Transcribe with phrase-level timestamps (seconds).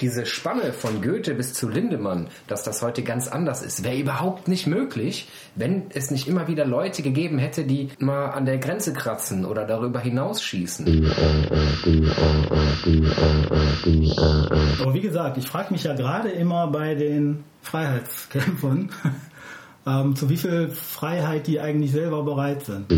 [0.00, 4.48] Diese Spanne von Goethe bis zu Lindemann, dass das heute ganz anders ist, wäre überhaupt
[4.48, 8.92] nicht möglich, wenn es nicht immer wieder Leute gegeben hätte, die mal an der Grenze
[8.92, 10.86] kratzen oder darüber hinausschießen.
[14.80, 18.90] Aber wie gesagt, ich frage mich ja gerade immer bei den Freiheitskämpfern,
[19.86, 22.90] ähm, zu wie viel Freiheit die eigentlich selber bereit sind.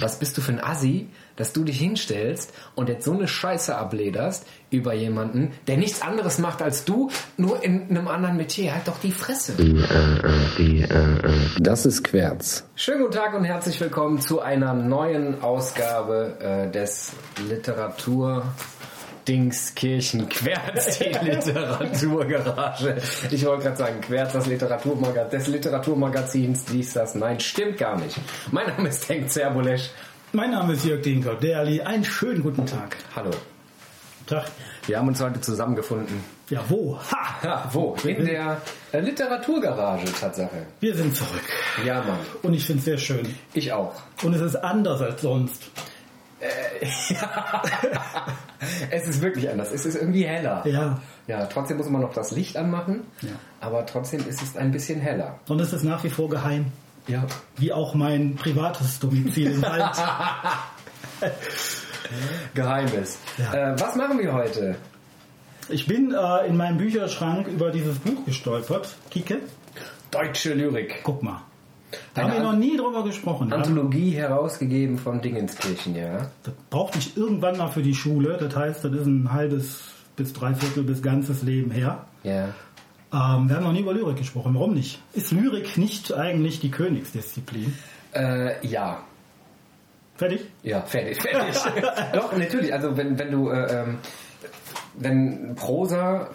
[0.00, 3.76] Was bist du für ein Assi, dass du dich hinstellst und jetzt so eine Scheiße
[3.76, 8.72] ablederst über jemanden, der nichts anderes macht als du, nur in einem anderen Metier.
[8.74, 9.54] Halt doch die Fresse.
[11.58, 12.64] Das ist Querz.
[12.76, 17.12] Schönen guten Tag und herzlich willkommen zu einer neuen Ausgabe äh, des
[17.48, 18.44] Literatur
[19.26, 22.96] Dingskirchen Querz, die Literaturgarage.
[23.30, 27.14] Ich wollte gerade sagen, Querz, das Literaturmagazin, des Literaturmagazins, dies, das.
[27.14, 28.18] Nein, stimmt gar nicht.
[28.50, 29.90] Mein Name ist Henk Zerbulesch.
[30.32, 31.80] Mein Name ist Jörg Dinker, Derli.
[31.80, 32.96] Einen schönen guten Tag.
[33.14, 33.30] Hallo.
[34.26, 34.46] Tag.
[34.86, 36.24] Wir haben uns heute zusammengefunden.
[36.50, 36.98] Ja, wo?
[36.98, 37.38] Ha!
[37.42, 37.96] Ja, wo?
[38.04, 38.60] In der
[38.92, 40.66] äh, Literaturgarage, Tatsache.
[40.80, 41.42] Wir sind zurück.
[41.86, 42.18] Ja, Mann.
[42.42, 43.34] Und ich finde es sehr schön.
[43.54, 43.94] Ich auch.
[44.22, 45.62] Und es ist anders als sonst.
[48.90, 49.72] Es ist wirklich anders.
[49.72, 50.62] Es ist irgendwie heller.
[50.66, 51.00] Ja.
[51.26, 53.02] Ja, trotzdem muss man noch das Licht anmachen.
[53.22, 53.30] Ja.
[53.60, 55.38] Aber trotzdem ist es ein bisschen heller.
[55.48, 56.66] Und es ist nach wie vor geheim.
[57.06, 57.26] Ja.
[57.56, 59.96] Wie auch mein privates Domizil im Wald.
[62.54, 63.18] Geheimnis.
[63.38, 63.72] Ja.
[63.72, 64.76] Äh, was machen wir heute?
[65.68, 68.88] Ich bin äh, in meinem Bücherschrank über dieses Buch gestolpert.
[69.10, 69.40] Kike,
[70.10, 71.00] Deutsche Lyrik.
[71.02, 71.42] guck mal.
[72.14, 73.48] Da haben wir noch nie drüber gesprochen.
[73.50, 73.56] Ja?
[73.56, 76.30] Anthologie herausgegeben von Dingenskirchen, ja.
[76.42, 78.36] Das brauchte ich irgendwann mal für die Schule.
[78.38, 79.82] Das heißt, das ist ein halbes
[80.16, 82.06] bis dreiviertel bis ganzes Leben her.
[82.22, 82.48] Ja.
[83.12, 84.54] Ähm, wir haben noch nie über Lyrik gesprochen.
[84.54, 85.00] Warum nicht?
[85.12, 87.74] Ist Lyrik nicht eigentlich die Königsdisziplin?
[88.14, 89.02] Äh, ja.
[90.16, 90.46] Fertig?
[90.62, 91.60] Ja, fertig, fertig.
[92.12, 92.72] Doch, natürlich.
[92.72, 93.98] Also wenn, wenn du, äh, ähm,
[94.94, 96.30] wenn Prosa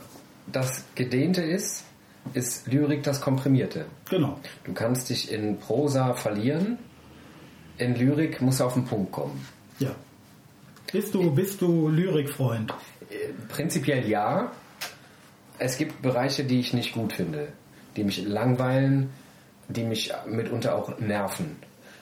[0.51, 1.85] das Gedehnte ist,
[2.33, 3.85] ist Lyrik das Komprimierte.
[4.09, 4.40] Genau.
[4.63, 6.78] Du kannst dich in Prosa verlieren,
[7.78, 9.45] in Lyrik musst du auf den Punkt kommen.
[9.79, 9.95] Ja.
[10.91, 12.73] Bist du, bist du Lyrikfreund?
[13.09, 14.51] Äh, Prinzipiell ja.
[15.57, 17.50] Es gibt Bereiche, die ich nicht gut finde,
[17.95, 19.09] die mich langweilen,
[19.67, 21.57] die mich mitunter auch nerven.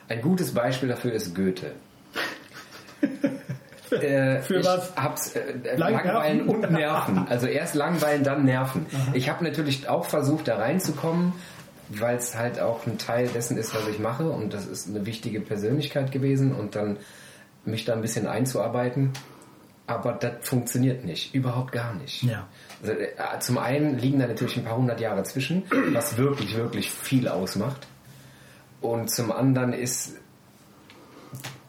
[0.07, 1.73] Ein gutes Beispiel dafür ist Goethe.
[3.91, 4.93] Äh, Für ich was?
[4.95, 6.49] Hab's, äh, Lang- Langweilen Nerven?
[6.63, 7.27] und Nerven.
[7.29, 8.85] Also erst Langweilen, dann Nerven.
[9.13, 11.33] Ich habe natürlich auch versucht, da reinzukommen,
[11.89, 14.29] weil es halt auch ein Teil dessen ist, was ich mache.
[14.29, 16.53] Und das ist eine wichtige Persönlichkeit gewesen.
[16.53, 16.97] Und dann
[17.65, 19.11] mich da ein bisschen einzuarbeiten.
[19.89, 21.33] Aber das funktioniert nicht.
[21.33, 22.23] Überhaupt gar nicht.
[22.23, 22.45] Ja.
[22.81, 23.07] Also, äh,
[23.39, 27.87] zum einen liegen da natürlich ein paar hundert Jahre zwischen, was wirklich, wirklich viel ausmacht.
[28.81, 30.17] Und zum anderen ist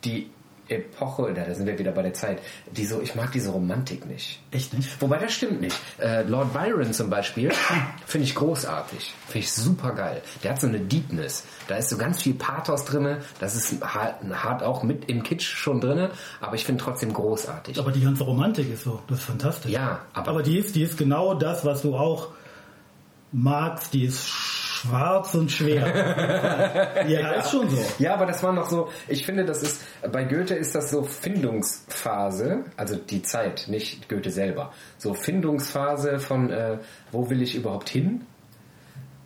[0.04, 0.30] die
[0.68, 2.38] Epoche, da sind wir wieder bei der Zeit,
[2.70, 4.40] die so, ich mag diese Romantik nicht.
[4.50, 5.00] Echt nicht?
[5.00, 5.76] Wobei das stimmt nicht.
[5.98, 7.50] Äh, Lord Byron zum Beispiel
[8.06, 9.12] finde ich großartig.
[9.26, 10.22] Finde ich super geil.
[10.42, 11.44] Der hat so eine Deepness.
[11.68, 13.22] Da ist so ganz viel Pathos drinne.
[13.40, 16.10] Das ist hart, hart auch mit im Kitsch schon drinne.
[16.40, 17.78] Aber ich finde trotzdem großartig.
[17.78, 19.70] Aber die ganze Romantik ist so, das ist fantastisch.
[19.72, 22.28] Ja, aber- aber die ist, die ist genau das, was du auch
[23.32, 23.92] magst.
[23.94, 24.26] Die ist
[24.78, 27.04] schwarz und schwer.
[27.08, 27.78] ja, ist schon so.
[27.98, 31.02] Ja, aber das war noch so, ich finde, das ist, bei Goethe ist das so
[31.02, 34.72] Findungsphase, also die Zeit, nicht Goethe selber.
[34.98, 36.78] So Findungsphase von, äh,
[37.12, 38.22] wo will ich überhaupt hin?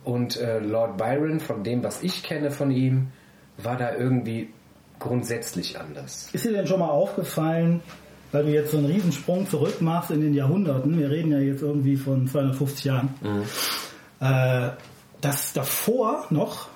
[0.03, 3.11] Und äh, Lord Byron, von dem, was ich kenne von ihm,
[3.57, 4.49] war da irgendwie
[4.99, 6.29] grundsätzlich anders.
[6.33, 7.81] Ist dir denn schon mal aufgefallen,
[8.31, 11.61] weil du jetzt so einen Riesensprung zurück machst in den Jahrhunderten, wir reden ja jetzt
[11.61, 13.13] irgendwie von 250 Jahren,
[14.19, 14.69] äh,
[15.23, 16.67] dass davor noch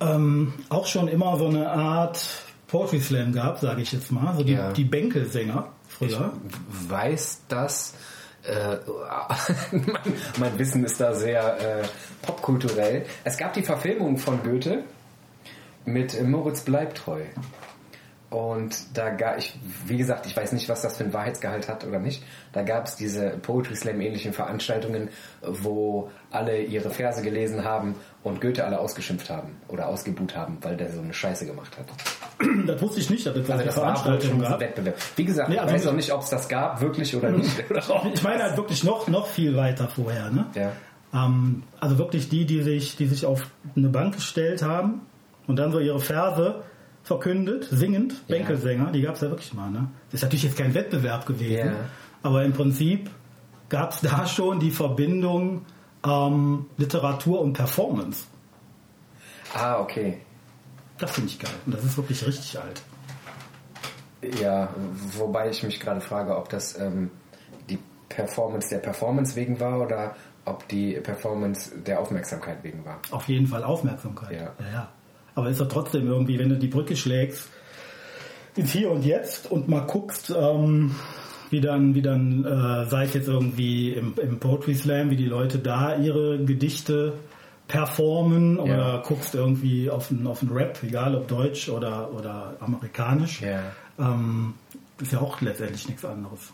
[0.00, 2.26] ähm, auch schon immer so eine Art
[2.68, 4.72] Poetry Slam gab, sage ich jetzt mal, so die, Ja.
[4.72, 5.68] die Bänkelsänger
[6.00, 6.32] Ich früher.
[6.88, 7.94] weiß das.
[8.44, 8.76] Äh,
[9.72, 11.88] mein, mein Wissen ist da sehr äh,
[12.22, 13.04] popkulturell.
[13.24, 14.84] Es gab die Verfilmung von Goethe
[15.84, 17.22] mit Moritz Bleibtreu.
[18.30, 21.86] Und da gab ich, wie gesagt, ich weiß nicht, was das für ein Wahrheitsgehalt hat
[21.86, 22.22] oder nicht.
[22.52, 25.08] Da gab es diese Poetry Slam ähnlichen Veranstaltungen,
[25.40, 27.94] wo alle ihre Verse gelesen haben
[28.24, 31.86] und Goethe alle ausgeschimpft haben oder ausgebuht haben, weil der so eine Scheiße gemacht hat.
[32.66, 34.60] Das wusste ich nicht, dass es Also das war wohl schon Veranstaltungen ein gab.
[34.60, 34.96] Wettbewerb.
[35.16, 37.70] Wie gesagt, Nee, ich also weiß auch nicht, ob es das gab, wirklich oder nicht.
[37.70, 37.82] Oder
[38.12, 40.30] Ich meine halt wirklich noch, noch viel weiter vorher.
[40.30, 40.46] Ne?
[40.54, 40.72] Ja.
[41.14, 45.00] Ähm, also wirklich die, die sich, die sich auf eine Bank gestellt haben
[45.46, 46.62] und dann so ihre Verse
[47.08, 49.70] verkündet, singend, Bänkelsänger, die gab es ja wirklich mal.
[49.70, 49.88] Ne?
[50.10, 51.74] Das ist natürlich jetzt kein Wettbewerb gewesen,
[52.22, 53.10] aber im Prinzip
[53.68, 55.64] gab es da schon die Verbindung
[56.06, 58.26] ähm, Literatur und Performance.
[59.54, 60.20] Ah, okay.
[60.98, 61.50] Das finde ich geil.
[61.66, 62.82] Und das ist wirklich richtig alt.
[64.40, 64.68] Ja,
[65.16, 67.10] wobei ich mich gerade frage, ob das ähm,
[67.70, 67.78] die
[68.08, 73.00] Performance der Performance wegen war oder ob die Performance der Aufmerksamkeit wegen war.
[73.10, 74.32] Auf jeden Fall Aufmerksamkeit.
[74.32, 74.52] Ja.
[74.58, 74.88] ja, ja.
[75.38, 77.48] Aber ist doch trotzdem irgendwie, wenn du die Brücke schlägst
[78.56, 80.96] ins Hier und Jetzt und mal guckst, ähm,
[81.50, 85.26] wie dann, wie dann, äh, sei es jetzt irgendwie im, im Poetry Slam, wie die
[85.26, 87.12] Leute da ihre Gedichte
[87.68, 89.02] performen oder Ja.
[89.06, 93.40] guckst irgendwie auf einen, auf einen Rap, egal ob deutsch oder, oder amerikanisch.
[93.40, 93.60] Ja.
[93.96, 94.54] Ähm,
[95.00, 96.52] ist ja auch letztendlich nichts anderes.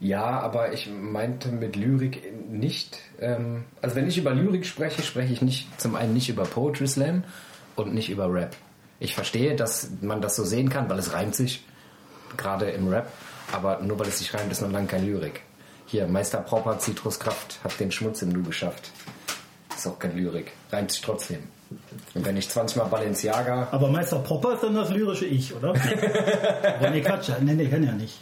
[0.00, 5.32] Ja, aber ich meinte mit Lyrik nicht, ähm, also wenn ich über Lyrik spreche, spreche
[5.32, 7.22] ich nicht zum einen nicht über Poetry Slam
[7.76, 8.56] und nicht über Rap.
[9.00, 11.64] Ich verstehe, dass man das so sehen kann, weil es reimt sich,
[12.36, 13.08] gerade im Rap,
[13.52, 15.40] aber nur weil es sich reimt, ist noch lange kein Lyrik.
[15.86, 18.90] Hier, Meister Propper, Zitruskraft, hat den Schmutz im Nu geschafft.
[19.76, 21.40] Ist auch kein Lyrik, reimt sich trotzdem.
[22.14, 25.70] Und wenn ich 20 Mal Balenciaga, Aber Meister Popper ist dann das lyrische Ich, oder?
[26.78, 27.30] Aber nee, Quatsch.
[27.40, 28.18] Nee, nee, kann ja nicht.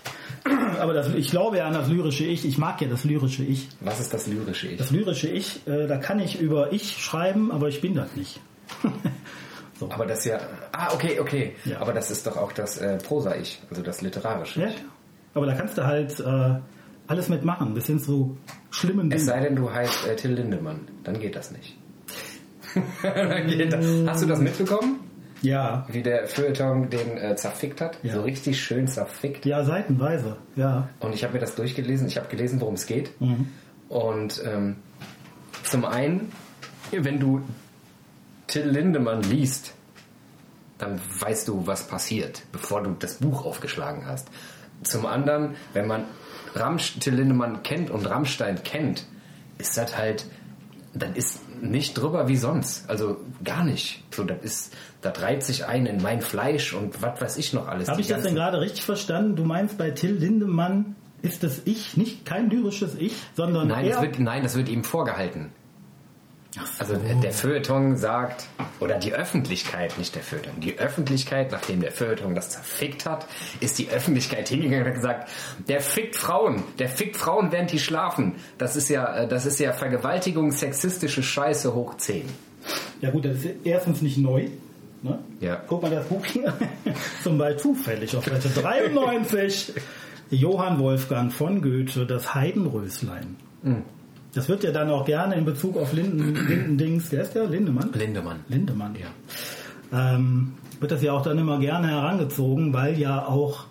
[0.81, 2.47] Aber das, ich glaube ja an das lyrische Ich.
[2.47, 3.69] Ich mag ja das lyrische Ich.
[3.81, 4.79] was ist das lyrische Ich?
[4.79, 8.41] Das lyrische Ich, äh, da kann ich über Ich schreiben, aber ich bin das nicht.
[9.78, 9.90] so.
[9.90, 10.38] Aber das ja,
[10.72, 11.55] ah, okay, okay.
[11.64, 11.81] Ja.
[11.81, 14.69] Aber das ist doch auch das äh, Prosa-Ich, also das literarische Ja,
[15.34, 16.55] aber da kannst du halt äh,
[17.06, 18.37] alles mitmachen, bis hin zu
[18.70, 19.26] schlimmen Es Dingen.
[19.26, 21.76] sei denn, du heißt äh, Till Lindemann, dann geht das nicht.
[23.02, 23.84] Dann geht das.
[24.06, 25.00] Hast du das mitbekommen?
[25.43, 27.99] Ja, Wie der Feuilleton den äh, zerfickt hat?
[28.05, 28.14] Ja.
[28.14, 29.44] So richtig schön zerfickt.
[29.44, 30.37] ja, seitenweise.
[30.55, 32.06] Ja, Und ich habe mir das durchgelesen.
[32.06, 33.19] Ich habe gelesen, worum es geht.
[33.20, 33.49] Mhm.
[33.88, 34.76] Und ähm,
[35.64, 36.31] zum einen,
[36.93, 37.40] wenn du
[38.50, 39.75] Till Lindemann liest,
[40.79, 44.29] dann weißt du, was passiert, bevor du das Buch aufgeschlagen hast.
[44.82, 46.05] Zum anderen, wenn man
[46.55, 49.06] Ramsch, Till Lindemann kennt und Rammstein kennt,
[49.58, 50.26] ist das halt,
[50.94, 52.91] dann ist nicht drüber wie sonst.
[52.91, 54.02] Also gar nicht.
[54.12, 57.69] So, das ist, das reiht sich ein in mein Fleisch und was weiß ich noch
[57.69, 57.88] alles.
[57.88, 59.37] Habe ich das denn gerade richtig verstanden?
[59.37, 64.00] Du meinst bei Till Lindemann ist das Ich nicht kein lyrisches Ich, sondern Nein, das
[64.00, 65.52] wird, nein, das wird ihm vorgehalten.
[66.79, 68.47] Also der- Feuilleton sagt,
[68.81, 73.26] oder die Öffentlichkeit, nicht der Feuilleton, die Öffentlichkeit, nachdem der Feuilleton das zerfickt hat,
[73.61, 75.29] ist die Öffentlichkeit hingegangen und hat gesagt,
[75.69, 78.35] der fickt Frauen, der fickt Frauen, während die schlafen.
[78.58, 82.25] Das ist ja, äh, das ist ja Vergewaltigung, sexistische Scheiße hoch 10.
[83.00, 84.49] Ja gut, das ist erstens nicht neu.
[85.02, 85.19] Ne?
[85.41, 85.62] Ja.
[85.69, 86.52] Guck mal das Buch hier.
[87.23, 89.73] Zum Beispiel zufällig auf Seite 93.
[90.31, 93.37] Johann Wolfgang von Goethe, das Heidenröslein.
[93.62, 93.82] Hm.
[94.34, 97.46] Das wird ja dann auch gerne in Bezug auf Linden, Lindendings, wer ist der?
[97.46, 97.90] Lindemann?
[97.92, 98.40] Lindemann.
[98.48, 98.94] Lindemann.
[98.94, 100.14] Ja.
[100.14, 103.66] Ähm, wird das ja auch dann immer gerne herangezogen, weil ja auch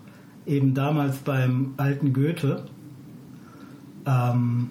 [0.46, 2.66] eben damals beim alten Goethe,
[4.06, 4.70] ähm,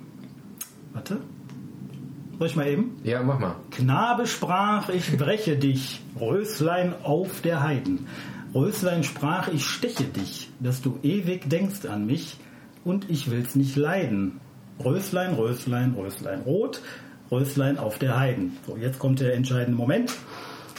[0.93, 1.19] warte,
[2.39, 2.97] soll ich mal eben?
[3.03, 3.57] Ja, mach mal.
[3.71, 8.07] Knabe sprach, ich breche dich, Röslein auf der Heiden.
[8.55, 12.37] Röslein sprach, ich steche dich, dass du ewig denkst an mich
[12.85, 14.41] und ich will's nicht leiden.
[14.85, 16.81] Röslein, Röslein, Röslein rot,
[17.31, 18.57] Röslein auf der Heiden.
[18.67, 20.13] So, jetzt kommt der entscheidende Moment.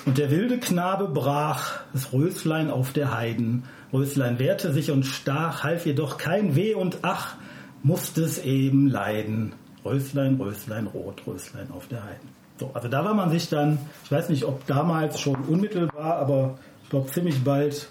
[0.05, 3.65] Und der wilde Knabe brach, das Röslein auf der Heiden.
[3.93, 7.35] Röslein wehrte sich und stach, half jedoch kein Weh und ach,
[7.83, 9.53] musste es eben leiden.
[9.83, 12.29] Röslein, Röslein, rot, Röslein auf der Heiden.
[12.59, 16.59] So, also da war man sich dann, ich weiß nicht, ob damals schon unmittelbar, aber
[16.83, 17.89] ich glaube ziemlich bald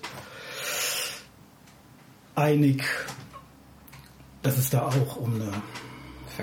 [2.34, 2.84] einig,
[4.42, 5.50] dass es da auch um eine,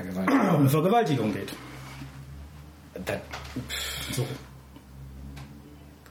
[0.04, 0.50] Vergewaltigung.
[0.56, 1.54] um Vergewaltigung geht.
[3.06, 3.20] Das
[4.12, 4.26] So.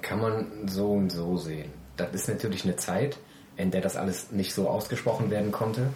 [0.03, 1.71] kann man so und so sehen.
[1.97, 3.19] Das ist natürlich eine Zeit,
[3.57, 5.89] in der das alles nicht so ausgesprochen werden konnte.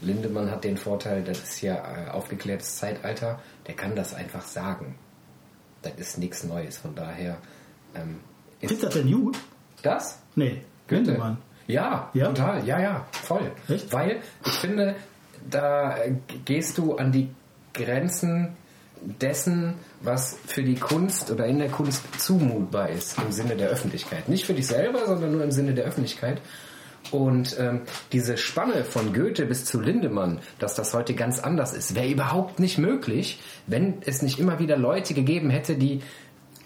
[0.00, 4.96] Lindemann hat den Vorteil, das ist ja äh, aufgeklärtes Zeitalter, der kann das einfach sagen.
[5.82, 7.36] Das ist nichts Neues, von daher
[7.94, 8.20] ähm,
[8.60, 9.36] Ist ist das denn gut?
[9.82, 11.02] das Nee, Goethe.
[11.12, 11.38] Lindemann.
[11.66, 12.26] Ja, Ja?
[12.28, 13.52] total, ja, ja, voll.
[13.68, 13.92] Echt?
[13.92, 14.96] Weil ich finde,
[15.50, 17.30] da äh, gehst du an die
[17.74, 18.56] Grenzen
[19.20, 24.28] dessen, was für die Kunst oder in der Kunst zumutbar ist, im Sinne der Öffentlichkeit.
[24.28, 26.40] Nicht für dich selber, sondern nur im Sinne der Öffentlichkeit.
[27.10, 27.82] Und ähm,
[28.12, 32.60] diese Spanne von Goethe bis zu Lindemann, dass das heute ganz anders ist, wäre überhaupt
[32.60, 36.00] nicht möglich, wenn es nicht immer wieder Leute gegeben hätte, die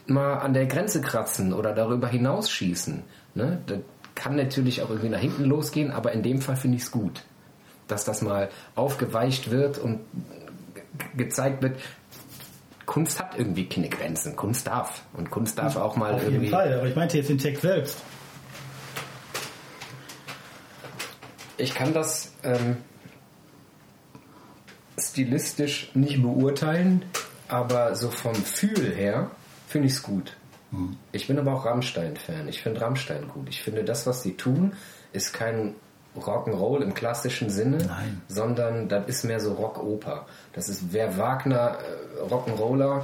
[0.06, 3.02] mal an der Grenze kratzen oder darüber hinausschießen.
[3.35, 3.62] Ne?
[3.66, 3.78] Das
[4.14, 7.23] kann natürlich auch irgendwie nach hinten losgehen, aber in dem Fall finde ich es gut,
[7.88, 10.00] dass das mal aufgeweicht wird und
[10.74, 10.84] ge-
[11.26, 11.78] gezeigt wird,
[12.86, 14.36] Kunst hat irgendwie keine Grenzen.
[14.36, 15.02] Kunst darf.
[15.12, 16.44] Und Kunst darf auch mal Auf irgendwie.
[16.46, 17.96] jeden Fall, aber ich meinte jetzt den Text selbst.
[21.58, 22.76] Ich kann das ähm,
[24.98, 27.04] stilistisch nicht beurteilen,
[27.48, 29.30] aber so vom Fühl her
[29.68, 30.36] finde ich es gut.
[31.12, 32.48] Ich bin aber auch Rammstein-Fan.
[32.48, 33.48] Ich finde Rammstein gut.
[33.48, 34.74] Ich finde, das, was sie tun,
[35.12, 35.74] ist kein
[36.16, 38.23] Rock'n'Roll im klassischen Sinne, Nein.
[38.28, 40.26] sondern das ist mehr so Rockoper.
[40.52, 43.02] Das ist, wer Wagner äh, Rock'n'Roller,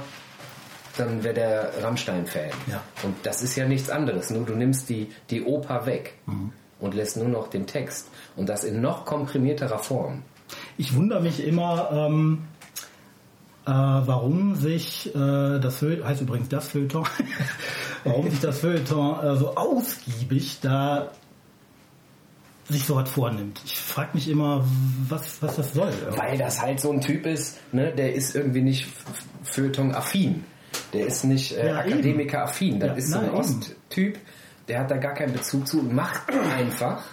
[0.97, 2.51] dann wäre der Rammstein-Fan.
[2.67, 2.81] Ja.
[3.03, 6.15] Und das ist ja nichts anderes, nur du nimmst die, die Oper weg
[6.79, 8.09] und lässt nur noch den Text.
[8.35, 10.23] Und das in noch komprimierterer Form.
[10.77, 12.43] Ich wundere mich immer, ähm,
[13.65, 17.07] äh, warum sich äh, das Feuilleton, heißt übrigens das Feuilleton,
[18.03, 21.11] warum sich das Feuilleton äh, so ausgiebig da
[22.69, 23.61] sich so was vornimmt.
[23.65, 24.63] Ich frage mich immer,
[25.09, 25.91] was, was das soll.
[26.15, 28.87] Weil das halt so ein Typ ist, ne, der ist irgendwie nicht
[29.43, 30.43] Feuilleton-affin.
[30.93, 31.77] Der ist nicht äh, Ja.
[31.79, 32.79] Akademiker-affin.
[32.79, 33.29] Das Ja, ist so ein.
[33.31, 34.17] Osttyp,
[34.67, 36.21] der hat da gar keinen Bezug zu und macht
[36.57, 37.03] einfach.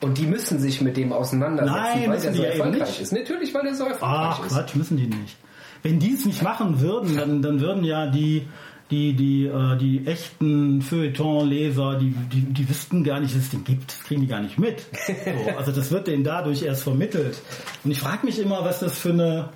[0.00, 3.00] Und die müssen sich mit dem auseinandersetzen, Nein, weil der so erfolgreich nicht.
[3.00, 3.12] ist.
[3.12, 4.52] Natürlich, weil der so erfolgreich Ach ist.
[4.54, 5.36] Quatsch, müssen die nicht.
[5.82, 8.46] Wenn die es nicht machen würden, dann, dann würden ja die
[8.90, 13.64] die die äh, die echten Feuilleton-Leser, die, die die wüssten gar nicht, dass es den
[13.64, 14.80] gibt, das kriegen die gar nicht mit.
[15.06, 15.12] So,
[15.58, 17.38] also das wird denen dadurch erst vermittelt.
[17.84, 19.48] Und ich frage mich immer, was das für eine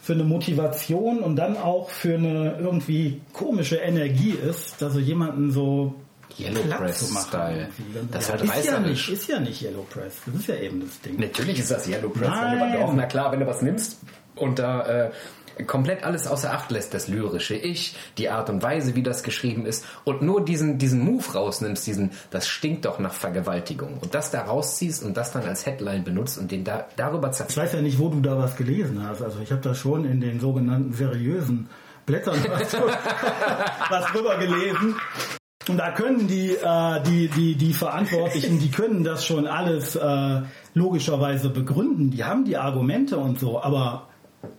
[0.00, 5.52] für eine Motivation und dann auch für eine irgendwie komische Energie ist, da so jemanden
[5.52, 5.94] so
[6.38, 7.28] Yellow platt Press zu machen.
[7.28, 7.68] Style.
[8.10, 10.16] Das ist halt ist ja nicht, ist ja nicht Yellow Press.
[10.26, 11.20] Das ist ja eben das Ding.
[11.20, 12.28] Natürlich ist das Yellow Press.
[12.28, 12.60] Nein.
[12.60, 14.00] Wenn du was- na klar, wenn du was nimmst
[14.34, 15.10] und da äh,
[15.66, 19.66] komplett alles außer Acht lässt, das lyrische Ich, die Art und Weise, wie das geschrieben
[19.66, 24.30] ist und nur diesen, diesen Move rausnimmst, diesen, das stinkt doch nach Vergewaltigung und das
[24.30, 27.66] da rausziehst und das dann als Headline benutzt und den da, darüber Ich zerfällt.
[27.66, 29.22] weiß ja nicht, wo du da was gelesen hast.
[29.22, 31.68] Also ich habe da schon in den sogenannten seriösen
[32.06, 32.76] Blättern was,
[33.90, 34.96] was drüber gelesen.
[35.68, 40.42] Und da können die, äh, die, die, die Verantwortlichen, die können das schon alles äh,
[40.74, 42.10] logischerweise begründen.
[42.10, 43.62] Die haben die Argumente und so.
[43.62, 44.08] Aber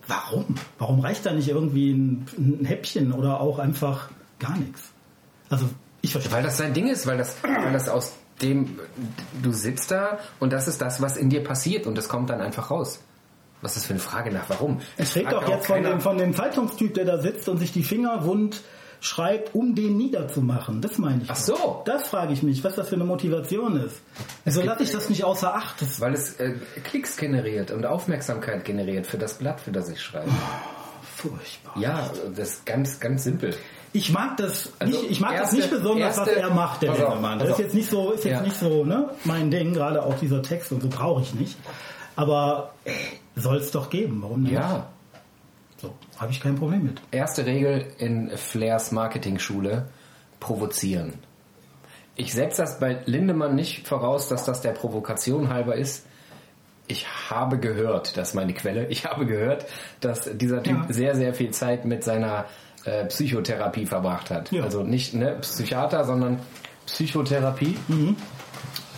[0.06, 0.54] warum?
[0.78, 4.90] Warum reicht da nicht irgendwie ein, ein Häppchen oder auch einfach gar nichts?
[5.50, 5.66] Also
[6.02, 6.32] ich verstehe.
[6.32, 8.78] Weil das sein Ding ist, weil das, weil das aus dem,
[9.42, 12.40] du sitzt da und das ist das, was in dir passiert und das kommt dann
[12.40, 13.00] einfach raus.
[13.62, 14.80] Was ist das für eine Frage nach warum?
[14.96, 17.72] Es redet fragt doch jetzt von dem, von dem Zeitungstyp, der da sitzt und sich
[17.72, 18.62] die Finger wund
[19.00, 20.80] schreibt, um den niederzumachen.
[20.80, 21.30] Das meine ich.
[21.30, 21.82] Ach so.
[21.84, 23.96] Das frage ich mich, was das für eine Motivation ist.
[24.44, 25.80] Wieso gibt- lasse ich das nicht außer Acht?
[25.82, 30.00] Das Weil es äh, Klicks generiert und Aufmerksamkeit generiert für das Blatt, für das ich
[30.00, 30.30] schreibe.
[31.16, 31.74] furchtbar.
[31.80, 33.54] Ja, das ist ganz, ganz simpel.
[33.92, 36.82] Ich mag das Also, nicht, ich mag erste- das nicht besonders, was erste- er macht,
[36.82, 37.38] der Lindemann.
[37.38, 37.58] pass Das ist auf.
[37.60, 38.40] jetzt nicht so, ist jetzt Ja.
[38.42, 41.56] nicht so, ne, mein Ding, gerade auch dieser Text und so brauche ich nicht.
[42.16, 42.72] Aber
[43.36, 44.52] soll es doch geben, warum nicht?
[44.54, 44.86] Ja.
[46.24, 47.02] Habe ich kein Problem mit.
[47.10, 49.88] Erste Regel in Flairs Marketing-Schule:
[50.40, 51.12] provozieren.
[52.16, 56.06] Ich setze das bei Lindemann nicht voraus, dass das der Provokation halber ist.
[56.86, 59.66] Ich habe gehört, das ist meine Quelle, ich habe gehört,
[60.00, 60.92] dass dieser Typ Ja.
[60.92, 62.46] sehr, sehr viel Zeit mit seiner
[62.86, 64.50] äh, Psychotherapie verbracht hat.
[64.50, 64.62] Ja.
[64.62, 66.38] Also nicht ne, Psychiater, sondern
[66.86, 67.76] Psychotherapie.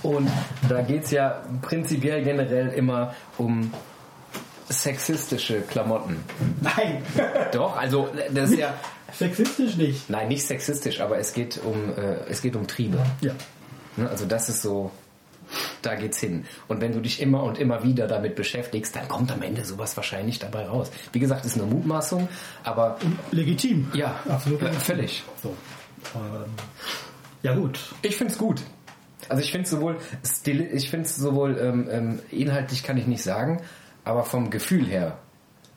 [0.05, 0.31] Und
[0.69, 3.73] da geht's ja prinzipiell generell immer um
[4.69, 6.17] sexistische Klamotten.
[6.61, 7.03] Nein,
[7.53, 8.75] Doch, also das ist ja
[9.13, 10.11] sexistisch nicht.
[10.11, 12.99] nein nicht sexistisch, aber es geht um äh, es geht um Triebe.
[13.21, 13.33] Ja.
[13.97, 14.09] Ne?
[14.09, 14.91] Also das ist so,
[15.83, 16.45] da geht's hin.
[16.69, 19.97] Und wenn du dich immer und immer wieder damit beschäftigst, dann kommt am Ende sowas
[19.97, 20.91] wahrscheinlich dabei raus.
[21.13, 22.29] Wie gesagt, ist eine Mutmaßung,
[22.65, 22.99] aber
[23.31, 23.89] Legitim.
[23.95, 24.63] ja, absolut.
[24.63, 25.23] äh, völlig.
[25.43, 25.55] So.
[26.15, 26.51] Ähm,
[27.43, 27.79] ja gut.
[28.03, 28.61] Ich find's gut.
[29.29, 29.97] Also ich finde sowohl
[30.45, 33.63] ich finde sowohl ähm, ähm, inhaltlich kann ich nicht sagen,
[34.07, 35.19] aber vom Gefühl her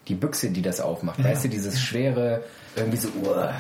[0.08, 2.44] die Büchse, die das aufmacht, weißt du, dieses schwere
[2.76, 3.54] irgendwie so, uah.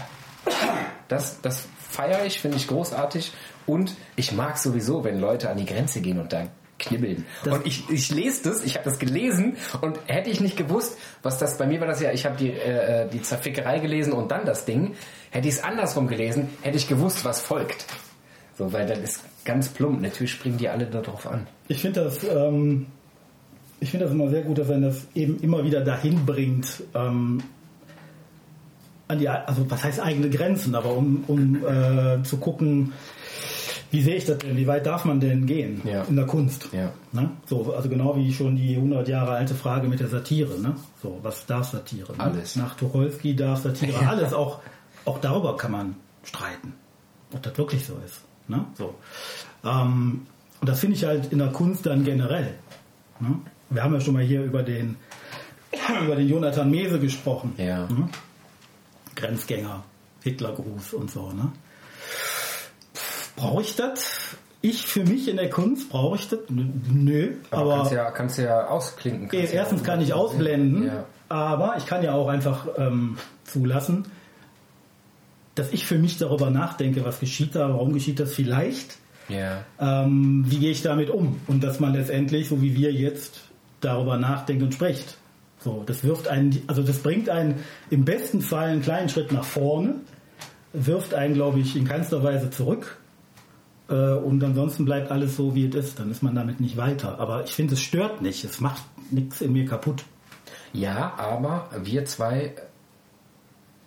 [1.07, 3.33] das das feiere ich, finde ich großartig
[3.65, 6.47] und ich mag sowieso, wenn Leute an die Grenze gehen und da
[6.77, 7.25] knibbeln.
[7.45, 11.37] und ich, ich lese das, ich habe das gelesen und hätte ich nicht gewusst, was
[11.37, 14.45] das bei mir war das ja, ich habe die äh, die Zerfickerei gelesen und dann
[14.45, 14.95] das Ding,
[15.31, 17.85] hätte ich es andersrum gelesen, hätte ich gewusst, was folgt.
[18.57, 20.01] So, weil das ist ganz plump.
[20.01, 21.47] Natürlich springen die alle darauf an.
[21.69, 22.87] Ich finde das, ähm,
[23.79, 27.41] ich finde das immer sehr gut, dass er das eben immer wieder dahin bringt, ähm,
[29.07, 32.93] an die, also was heißt eigene Grenzen, aber um, um äh, zu gucken,
[33.91, 36.03] wie sehe ich das denn, wie weit darf man denn gehen Ja.
[36.03, 36.69] in der Kunst?
[36.71, 36.91] Ja.
[37.11, 37.31] Ne?
[37.47, 40.59] So, also genau wie schon die 100 Jahre alte Frage mit der Satire.
[40.59, 40.75] Ne?
[41.01, 42.11] So, was darf Satire?
[42.15, 42.19] Ne?
[42.19, 42.55] Alles.
[42.55, 44.31] Nach Tucholsky darf Satire alles.
[44.31, 44.59] Auch,
[45.05, 46.73] auch darüber kann man streiten,
[47.33, 48.21] ob das wirklich so ist.
[48.47, 48.63] Ne?
[48.77, 48.93] So.
[49.65, 50.27] Ähm,
[50.61, 52.53] und das finde ich halt in der Kunst dann generell.
[53.19, 53.39] Ne?
[53.69, 54.95] Wir haben ja schon mal hier über den,
[56.05, 57.53] über den Jonathan Mese gesprochen.
[57.57, 57.85] Ja.
[57.87, 58.09] Ne?
[59.15, 59.83] Grenzgänger,
[60.23, 61.31] Hitlergruß und so.
[61.31, 61.51] Ne?
[63.35, 64.35] Brauche ich das?
[64.61, 66.39] Ich für mich in der Kunst brauche ich das?
[66.49, 69.29] Nö, aber, kannst ja, kannst ja ausklinken.
[69.29, 71.05] kannst ja erstens auch- kann ich ausblenden, Ja.
[71.29, 74.05] aber ich kann ja auch einfach ähm, zulassen,
[75.55, 78.97] dass ich für mich darüber nachdenke, was geschieht da, warum geschieht das vielleicht.
[79.29, 79.63] Ja.
[79.79, 81.39] Ähm, wie gehe ich damit um?
[81.47, 83.41] Und dass man letztendlich, so wie wir jetzt,
[83.81, 85.17] darüber nachdenkt und spricht.
[85.59, 89.43] So, das wirft einen, also das bringt einen im besten Fall einen kleinen Schritt nach
[89.43, 89.95] vorne,
[90.71, 92.97] wirft einen, glaube ich, in keinster Weise zurück.
[93.89, 95.99] Äh, und ansonsten bleibt alles so, wie es ist.
[95.99, 97.19] Dann ist man damit nicht weiter.
[97.19, 98.43] Aber ich finde, es stört nicht.
[98.43, 100.05] Es macht nichts in mir kaputt.
[100.71, 102.55] Ja, aber wir zwei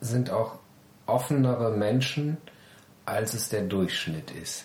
[0.00, 0.58] sind auch
[1.06, 2.37] offenere Menschen,
[3.06, 4.64] als es der Durchschnitt ist.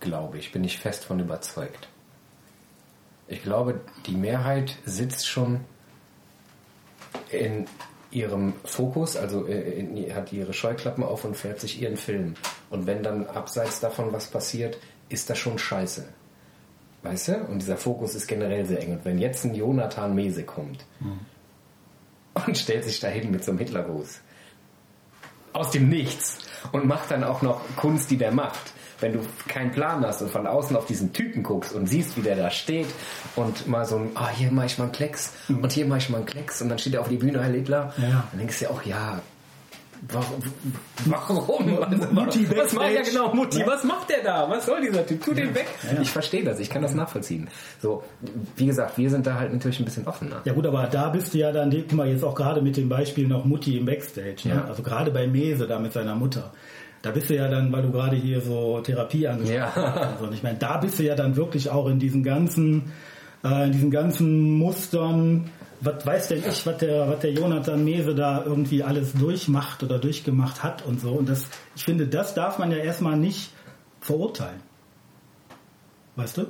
[0.00, 1.88] Glaube ich, bin ich fest von überzeugt.
[3.28, 5.60] Ich glaube, die Mehrheit sitzt schon
[7.30, 7.66] in
[8.10, 12.34] ihrem Fokus, also äh, in, hat ihre Scheuklappen auf und fährt sich ihren Film.
[12.70, 14.78] Und wenn dann abseits davon was passiert,
[15.10, 16.06] ist das schon scheiße.
[17.02, 17.36] Weißt du?
[17.44, 18.92] Und dieser Fokus ist generell sehr eng.
[18.92, 21.20] Und wenn jetzt ein Jonathan Mese kommt Mhm.
[22.46, 24.20] und stellt sich dahin mit so einem Hitlergruß
[25.52, 26.38] aus dem Nichts
[26.72, 28.72] und macht dann auch noch Kunst, die der macht.
[29.00, 32.22] Wenn du keinen Plan hast und von außen auf diesen Typen guckst und siehst, wie
[32.22, 32.86] der da steht
[33.36, 36.08] und mal so ein, ah, hier mach ich mal einen Klecks und hier mach ich
[36.10, 38.02] mal einen Klecks und dann steht er auf die Bühne, Hitler, Mhm.
[38.04, 38.24] Ja.
[38.30, 39.20] dann denkst du dir auch, ja,
[40.08, 40.42] warum?
[41.06, 41.78] warum?
[41.90, 43.66] Also, Mutti was macht ja genau, Mutti, Ja.
[43.66, 44.48] was macht der da?
[44.50, 45.24] Was soll dieser Typ?
[45.24, 45.66] Tu den weg.
[45.92, 46.00] Ja.
[46.00, 47.48] Ich verstehe das, ich kann das nachvollziehen.
[47.80, 48.02] So,
[48.56, 50.40] wie gesagt, wir sind da halt natürlich ein bisschen offener.
[50.44, 52.88] Ja gut, aber da bist du ja dann, guck mal, jetzt auch gerade mit dem
[52.88, 54.36] Beispiel noch Mutti im Backstage.
[54.48, 54.54] Ne?
[54.56, 54.64] Ja.
[54.64, 56.52] Also gerade bei Mese da mit seiner Mutter.
[57.02, 59.94] Da bist du ja dann, weil du gerade hier so Therapie angesprochen Ja.
[59.94, 60.20] hast.
[60.20, 62.92] und ich meine, da bist du ja dann wirklich auch in diesen ganzen,
[63.44, 65.50] äh, in diesen ganzen Mustern.
[65.80, 70.00] Was weiß denn ich, was der, was der Jonathan Mese da irgendwie alles durchmacht oder
[70.00, 71.12] durchgemacht hat und so.
[71.12, 73.52] Und das, ich finde, das darf man ja erstmal nicht
[74.00, 74.60] verurteilen.
[76.16, 76.46] Weißt du?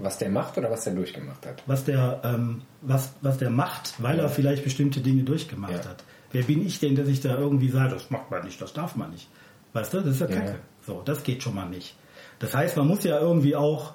[0.00, 1.62] Was der macht oder was der durchgemacht hat?
[1.66, 4.24] was der, ähm, was, was der macht, weil Ja.
[4.24, 5.90] er vielleicht bestimmte Dinge durchgemacht Ja.
[5.90, 6.04] hat.
[6.32, 8.96] Wer bin ich denn, dass ich da irgendwie sage, das macht man nicht, das darf
[8.96, 9.28] man nicht.
[9.72, 10.36] Weißt du, das ist ja Ja.
[10.36, 10.58] Kacke.
[10.86, 11.94] So, das geht schon mal nicht.
[12.38, 13.94] Das heißt, man muss ja irgendwie auch,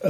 [0.00, 0.08] äh,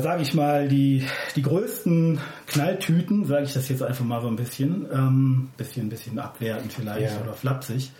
[0.00, 1.04] sage ich mal, die,
[1.36, 6.18] die größten Knalltüten, sage ich das jetzt einfach mal so ein bisschen, ähm, bisschen, bisschen
[6.18, 7.20] abwertend vielleicht Ja.
[7.22, 7.90] oder flapsig,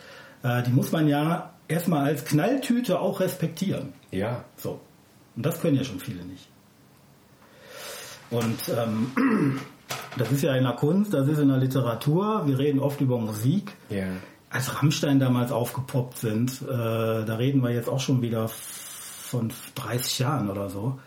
[0.43, 3.93] äh, die muss man ja erstmal als Knalltüte auch respektieren.
[4.11, 4.45] Ja.
[4.57, 4.81] So.
[5.37, 6.49] Und das können ja schon viele nicht.
[8.31, 9.61] Und ähm,
[10.17, 12.43] das ist ja in der Kunst, das ist in der Literatur.
[12.47, 13.73] Wir reden oft über Musik.
[13.89, 14.05] Ja.
[14.51, 20.19] Als Rammstein damals aufgepoppt sind, äh, da reden wir jetzt auch schon wieder von 30
[20.19, 20.99] Jahren oder so.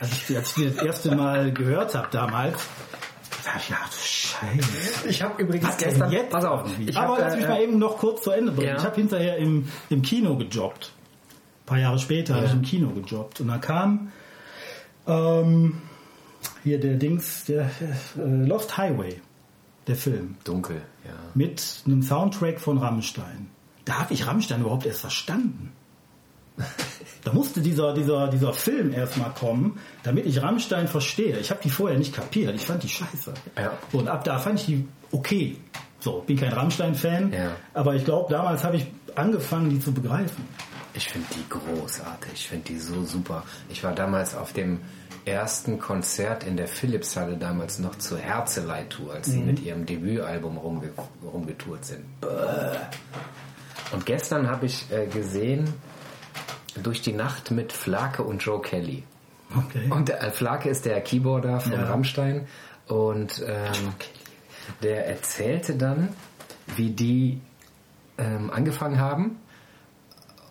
[0.00, 2.56] Als ich, als ich das erste Mal gehört habe damals,
[3.44, 5.08] dachte ich, ja, du Scheiße.
[5.08, 6.30] Ich habe übrigens Was gestern, jetzt?
[6.30, 8.68] pass auf, ich Aber hab, lass mich äh, mal eben noch kurz zu Ende bringen.
[8.68, 8.76] Ja.
[8.76, 10.92] Ich habe hinterher im, im Kino gejobbt.
[11.62, 12.50] Ein paar Jahre später habe Ja.
[12.50, 13.40] ich im Kino gejobbt.
[13.40, 14.12] Und da kam
[15.08, 15.82] ähm,
[16.62, 17.70] hier der Dings, der
[18.16, 19.20] äh, Lost Highway,
[19.86, 21.12] der Film, dunkel, ja.
[21.34, 23.48] mit einem Soundtrack von Rammstein.
[23.84, 25.72] Da habe ich Rammstein überhaupt erst verstanden.
[27.24, 31.38] Da musste dieser, dieser, dieser Film erstmal kommen, damit ich Rammstein verstehe.
[31.38, 32.54] Ich habe die vorher nicht kapiert.
[32.54, 33.32] Ich fand die scheiße.
[33.56, 33.72] Ja.
[33.92, 35.56] Und ab da fand ich die okay.
[36.00, 37.52] So, bin kein Rammstein-Fan, Ja.
[37.74, 40.44] aber ich glaube, damals habe ich angefangen, die zu begreifen.
[40.94, 43.44] Ich finde die großartig, ich finde die so super.
[43.70, 44.80] Ich war damals auf dem
[45.24, 50.90] ersten Konzert in der Philipshalle damals noch zur Herzeleitour, als sie mit ihrem Debütalbum rumge
[51.24, 52.04] rumgetourt sind.
[53.92, 55.72] Und gestern habe ich äh, gesehen,
[56.82, 59.04] durch die Nacht mit Flake und Joe Kelly.
[59.54, 59.90] Okay.
[59.90, 61.84] Und äh, Flake ist der Keyboarder von Ja.
[61.84, 62.46] Rammstein
[62.88, 63.92] und ähm,
[64.82, 66.08] der erzählte dann,
[66.76, 67.40] wie die
[68.16, 69.38] ähm, angefangen haben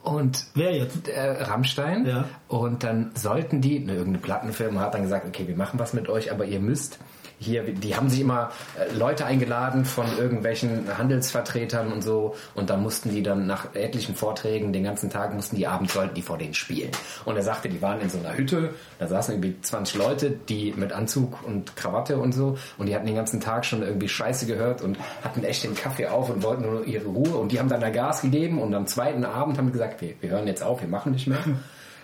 [0.03, 1.07] und Wer jetzt?
[1.07, 2.25] äh, Rammstein Ja.
[2.47, 6.09] und dann sollten die, ne, irgendeine Plattenfirma hat dann gesagt, okay, wir machen was mit
[6.09, 6.99] euch, aber ihr müsst
[7.41, 12.35] hier, die haben sich immer äh, Leute eingeladen von irgendwelchen Handelsvertretern und so.
[12.53, 16.13] Und dann mussten die dann nach etlichen Vorträgen den ganzen Tag mussten die abends sollten
[16.13, 16.91] die vor denen spielen.
[17.25, 20.73] Und er sagte, die waren in so einer Hütte, da saßen irgendwie 20 Leute, die
[20.77, 22.57] mit Anzug und Krawatte und so.
[22.77, 26.07] Und die hatten den ganzen Tag schon irgendwie Scheiße gehört und hatten echt den Kaffee
[26.07, 27.37] auf und wollten nur ihre Ruhe.
[27.37, 28.61] Und die haben dann da Gas gegeben.
[28.61, 31.25] Und am zweiten Abend haben die gesagt, wir, wir hören jetzt auf, wir machen nicht
[31.25, 31.39] mehr.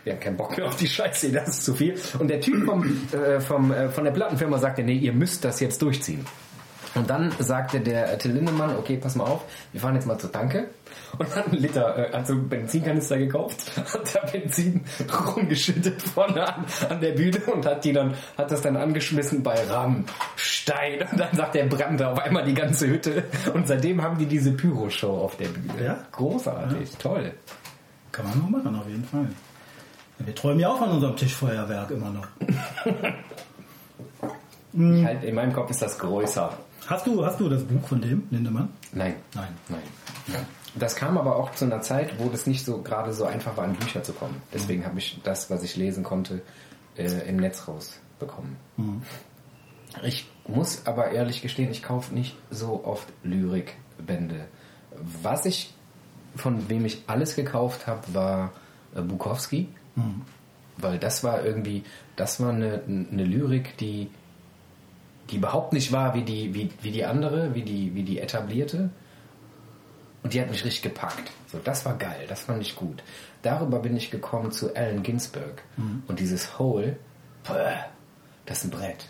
[0.08, 2.00] Wir haben keinen Bock mehr auf die Scheiße, das ist zu viel.
[2.18, 5.60] Und der Typ vom, äh, vom, äh, von der Plattenfirma sagte, nee, ihr müsst das
[5.60, 6.26] jetzt durchziehen.
[6.96, 9.44] Und dann sagte der Till Lindemann, okay, pass mal auf,
[9.74, 10.70] wir fahren jetzt mal zur Tanke
[11.18, 14.86] und hat einen Liter, äh, hat so einen Benzinkanister gekauft, hat da Benzin
[15.36, 19.62] rumgeschüttet vorne an, an der Bühne und hat die dann, hat das dann angeschmissen bei
[19.66, 21.06] Rammstein.
[21.12, 23.26] Und dann sagt der brannte auf einmal die ganze Hütte.
[23.54, 25.84] Und seitdem haben die diese Pyro-Show auf der Bühne.
[25.84, 25.98] Ja?
[26.14, 27.34] Großartig, toll.
[28.14, 29.28] Kann man noch machen, auf jeden Fall.
[30.20, 32.28] Wir träumen ja auch von unserem Tischfeuerwerk immer noch.
[34.80, 36.56] Ich halt, in meinem Kopf ist das größer.
[36.86, 38.70] Hast du, hast du das Buch von dem, Lindemann?
[38.94, 39.16] Nein.
[39.34, 39.48] Nein.
[39.70, 39.82] Nein.
[40.76, 43.64] Das kam aber auch zu einer Zeit, wo das nicht so gerade so einfach war,
[43.64, 44.40] an Bücher zu kommen.
[44.54, 46.44] Deswegen habe ich das, was ich lesen konnte,
[46.96, 48.58] äh, im Netz rausbekommen.
[50.04, 54.46] Ich muss aber ehrlich gestehen, ich kaufe nicht so oft Lyrikbände.
[55.24, 55.74] Was ich,
[56.36, 58.52] von wem ich alles gekauft habe, war
[58.96, 59.70] äh, Bukowski.
[60.78, 61.84] Weil das war irgendwie,
[62.16, 64.10] das war eine, eine Lyrik, die,
[65.32, 68.90] die überhaupt nicht war wie die, wie, wie die andere, wie die, wie die etablierte.
[70.24, 71.32] Und die hat mich richtig gepackt.
[71.52, 73.02] So, das war geil, das fand ich gut.
[73.42, 75.64] Darüber bin ich gekommen zu Allen Ginsberg.
[76.08, 76.98] Und dieses Hole,
[78.46, 79.08] das ist ein Brett.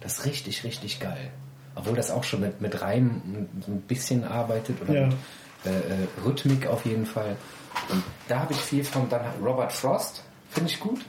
[0.00, 1.30] Das ist richtig, richtig geil.
[1.74, 3.22] Obwohl das auch schon mit, mit Reim
[3.66, 5.06] ein bisschen arbeitet oder Ja.
[5.06, 5.16] mit
[5.64, 7.36] äh, äh, Rhythmik auf jeden Fall.
[7.90, 11.00] Und da habe ich viel von dann Robert Frost, finde ich gut.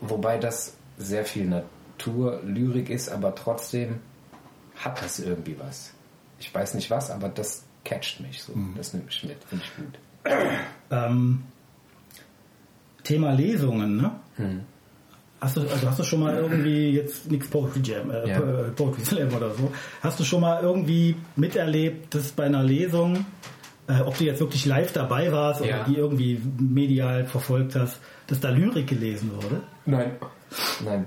[0.00, 4.00] Wobei das sehr viel Naturlyrik ist, aber trotzdem
[4.76, 5.92] hat das irgendwie was.
[6.38, 8.52] Ich weiß nicht was, aber das catcht mich so.
[8.76, 9.98] Das nimmt mich mit, finde ich gut.
[10.90, 11.42] Ähm,
[13.04, 14.12] Thema Lesungen, ne?
[14.36, 14.60] Hm.
[15.40, 18.38] Hast du, also hast du schon mal irgendwie jetzt nichts Poetry Jam, äh, Ja.
[18.40, 19.72] Po- Poetry Slam oder so?
[20.02, 23.24] Hast du schon mal irgendwie miterlebt, dass bei einer Lesung,
[23.90, 25.84] äh, ob du jetzt wirklich live dabei warst oder Ja.
[25.84, 29.62] die irgendwie medial verfolgt hast, dass da Lyrik gelesen wurde?
[29.86, 30.12] Nein.
[30.84, 31.06] Nein.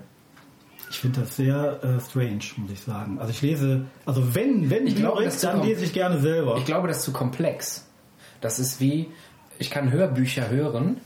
[0.90, 3.18] Ich finde das sehr äh, strange, muss ich sagen.
[3.20, 6.58] Also ich lese, also wenn, wenn Ich glaube, Lyrik, dann lese ich gerne selber.
[6.58, 7.88] Ich glaube, das ist zu komplex.
[8.42, 9.08] Das ist wie,
[9.58, 10.98] ich kann Hörbücher hören,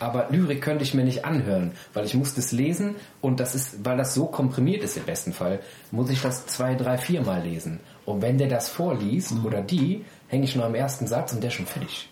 [0.00, 3.84] aber Lyrik könnte ich mir nicht anhören, weil ich muss das lesen und das ist,
[3.84, 7.42] weil das so komprimiert ist im besten Fall, muss ich das zwei, drei, vier Mal
[7.42, 7.80] lesen.
[8.04, 11.48] Und wenn der das vorliest oder die, hänge ich nur am ersten Satz und der
[11.48, 12.08] ist schon fertig.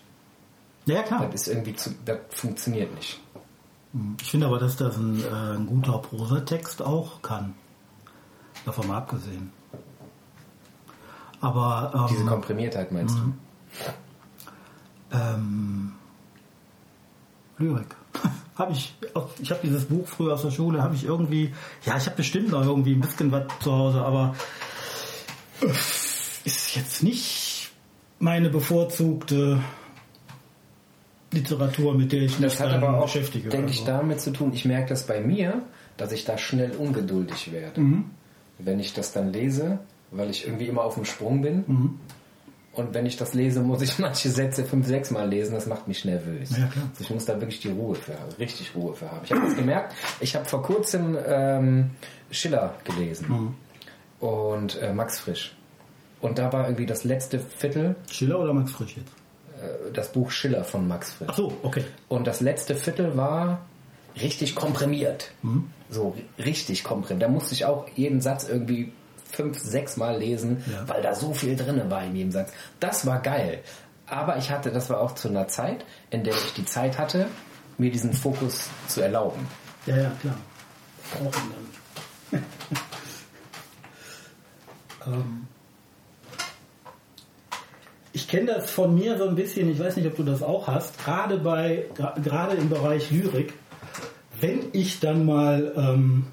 [0.85, 1.27] ja, klar.
[1.31, 3.19] Das ist irgendwie zu, das funktioniert nicht.
[4.21, 7.55] Ich finde aber, dass das ein, äh, ein guter Prosatext auch kann.
[8.65, 9.51] Davon mal abgesehen.
[11.39, 13.33] Aber ähm, Diese Komprimiertheit meinst du?
[15.15, 15.93] ähm,
[17.57, 17.95] Lyrik.
[18.57, 18.95] habe ich,
[19.39, 21.53] ich habe dieses Buch früher aus der Schule, habe ich irgendwie,
[21.85, 24.35] ja, ich habe bestimmt noch irgendwie ein bisschen was zu Hause, aber
[25.61, 27.46] äh, ist jetzt nicht
[28.19, 29.59] meine bevorzugte
[31.31, 33.49] Literatur, mit der ich mich Das hat dann aber auch, beschäftige.
[33.49, 33.85] denke ich, so.
[33.85, 34.51] damit zu tun.
[34.53, 35.61] Ich merke das bei mir,
[35.97, 37.81] dass ich da schnell ungeduldig werde.
[37.81, 38.05] Mhm.
[38.59, 39.79] Wenn ich das dann lese,
[40.11, 41.63] weil ich irgendwie immer auf dem Sprung bin.
[41.67, 41.99] Mhm.
[42.71, 45.53] Und wenn ich das lese, muss ich manche Sätze fünf, sechs Mal lesen.
[45.53, 46.57] Das macht mich nervös.
[46.57, 46.65] Ja.
[46.65, 49.21] Also ich muss da wirklich die Ruhe für haben, richtig Ruhe für haben.
[49.25, 49.93] Ich habe das gemerkt.
[50.21, 51.89] Ich habe vor kurzem ähm,
[52.31, 54.25] Schiller gelesen Mhm.
[54.25, 55.56] und äh, Max Frisch.
[56.21, 59.11] Und da war irgendwie das letzte Viertel, Schiller oder Max Frisch jetzt?
[59.61, 61.27] äh, das Buch Schiller von Max Frisch.
[61.31, 61.83] Ach so, okay.
[62.09, 63.59] Und das letzte Viertel war
[64.19, 65.31] richtig komprimiert.
[65.89, 67.23] So ri- richtig komprimiert.
[67.23, 68.91] Da musste ich auch jeden Satz irgendwie
[69.31, 70.87] fünf, sechs Mal lesen, Ja.
[70.87, 72.51] weil da so viel drin war in jedem Satz.
[72.79, 73.59] Das war geil.
[74.07, 77.27] Aber ich hatte, das war auch zu einer Zeit, in der ich die Zeit hatte,
[77.77, 79.45] mir diesen Fokus zu erlauben.
[79.85, 80.35] Ja, ja, klar.
[85.05, 85.47] Ähm,
[88.17, 90.65] ich kenne das von mir so ein bisschen, ich weiß nicht, ob du das auch
[90.65, 91.85] hast, gerade bei,
[92.23, 93.53] gerade im Bereich Lyrik,
[94.41, 96.25] wenn ich dann mal ähm,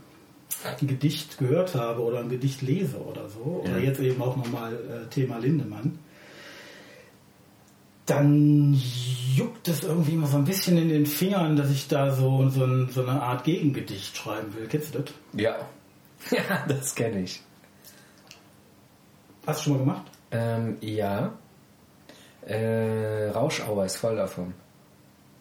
[0.80, 3.84] ein Gedicht gehört habe oder ein Gedicht lese oder so, oder Ja.
[3.84, 5.98] jetzt eben auch nochmal äh, Thema Lindemann,
[8.06, 8.74] dann
[9.36, 12.64] juckt es irgendwie mal so ein bisschen in den Fingern, dass ich da so, so,
[12.64, 14.66] ein, so eine Art Gegengedicht schreiben will.
[14.68, 15.12] Kennst du das?
[15.34, 15.56] Ja.
[16.30, 17.42] Ja, das kenne ich.
[19.46, 20.06] Hast du schon mal gemacht?
[20.30, 21.34] Ähm, ja.
[22.46, 24.54] Äh, Rauschauer ist voll davon.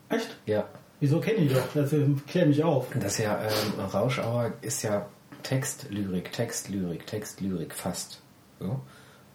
[0.10, 0.38] Echt?
[0.46, 0.66] Ja.
[1.00, 1.68] Wieso kenne ich doch?
[1.74, 2.88] Das äh, klär mich auf.
[2.96, 5.06] Das ist ja, ähm, Rauschauer ist ja
[5.44, 8.22] Textlyrik, Textlyrik, Textlyrik fast.
[8.60, 8.80] So.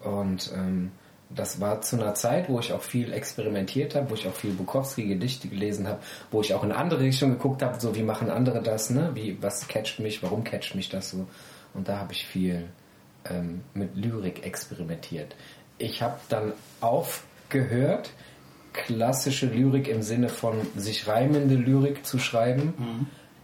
[0.00, 0.92] Und ähm,
[1.30, 4.52] das war zu einer Zeit, wo ich auch viel experimentiert habe, wo ich auch viel
[4.52, 6.00] Bukowski-Gedichte gelesen habe,
[6.30, 9.10] wo ich auch in andere Richtungen geguckt habe, so wie machen andere das, ne?
[9.14, 11.26] Wie, was catcht mich, warum catcht mich das so?
[11.74, 12.70] Und da habe ich viel
[13.26, 15.36] ähm, mit Lyrik experimentiert.
[15.76, 16.54] Ich habe dann
[17.48, 18.10] aufgehört,
[18.72, 22.74] klassische Lyrik im Sinne von sich reimende Lyrik zu schreiben,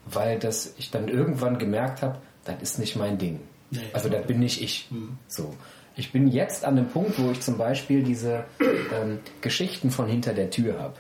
[0.05, 3.41] weil das ich dann irgendwann gemerkt habe, das ist nicht mein Ding.
[3.71, 4.23] Nee, also okay.
[4.27, 4.89] bin nicht ich.
[5.27, 5.55] So.
[5.97, 10.35] Ich bin jetzt an dem Punkt, wo ich zum Beispiel diese ähm, Geschichten von hinter
[10.35, 10.95] der Tür habe.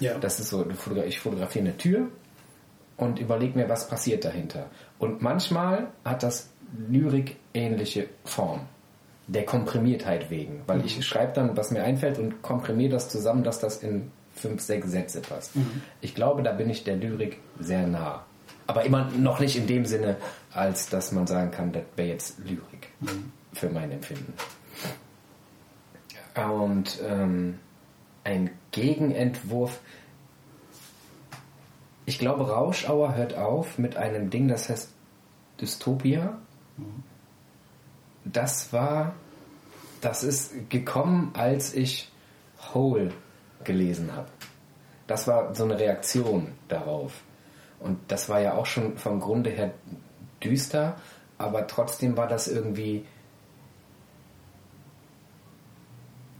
[0.00, 0.18] Ja.
[0.18, 0.66] Das ist so,
[1.06, 2.08] ich fotografiere eine Tür
[2.96, 4.70] und überlege mir, was passiert dahinter.
[4.98, 6.50] Und manchmal hat das
[6.88, 8.60] Lyrik-ähnliche Form.
[9.28, 10.62] Der Komprimiertheit wegen.
[10.66, 14.62] Weil ich schreibe dann, was mir einfällt und komprimiere das zusammen, dass das in fünf,
[14.62, 15.52] sechs Sätze passt.
[16.00, 18.24] Ich glaube, da bin ich der Lyrik sehr nah.
[18.66, 20.16] Aber immer noch nicht in dem Sinne,
[20.52, 22.88] als dass man sagen kann, das wäre jetzt Lyrik.
[23.52, 24.34] Für mein Empfinden.
[26.34, 27.58] Und ähm,
[28.24, 29.80] ein Gegenentwurf.
[32.04, 34.92] Ich glaube, Rauschauer hört auf mit einem Ding, das heißt
[35.60, 36.38] Dystopia.
[38.32, 39.14] Das war,
[40.00, 42.10] das ist gekommen, als ich
[42.74, 43.10] Hole
[43.64, 44.28] gelesen habe.
[45.06, 47.22] Das war so eine Reaktion darauf.
[47.80, 49.72] Und das war ja auch schon vom Grunde her
[50.42, 50.96] düster,
[51.38, 53.04] aber trotzdem war das irgendwie.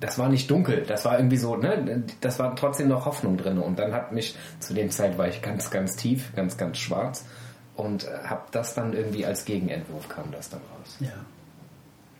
[0.00, 2.04] Das war nicht dunkel, das war irgendwie so, ne?
[2.20, 3.58] Das war trotzdem noch Hoffnung drin.
[3.58, 7.24] Und dann hat mich, zu dem Zeit war ich ganz, ganz tief, ganz, ganz schwarz
[7.74, 10.96] und habe das dann irgendwie als Gegenentwurf kam das dann raus.
[11.00, 11.08] Ja.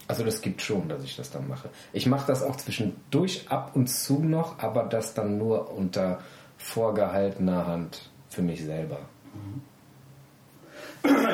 [0.09, 1.69] Also das gibt schon, dass ich das dann mache.
[1.93, 6.21] Ich mache das auch zwischendurch ab und zu noch, aber das dann nur unter
[6.57, 8.99] vorgehaltener Hand für mich selber.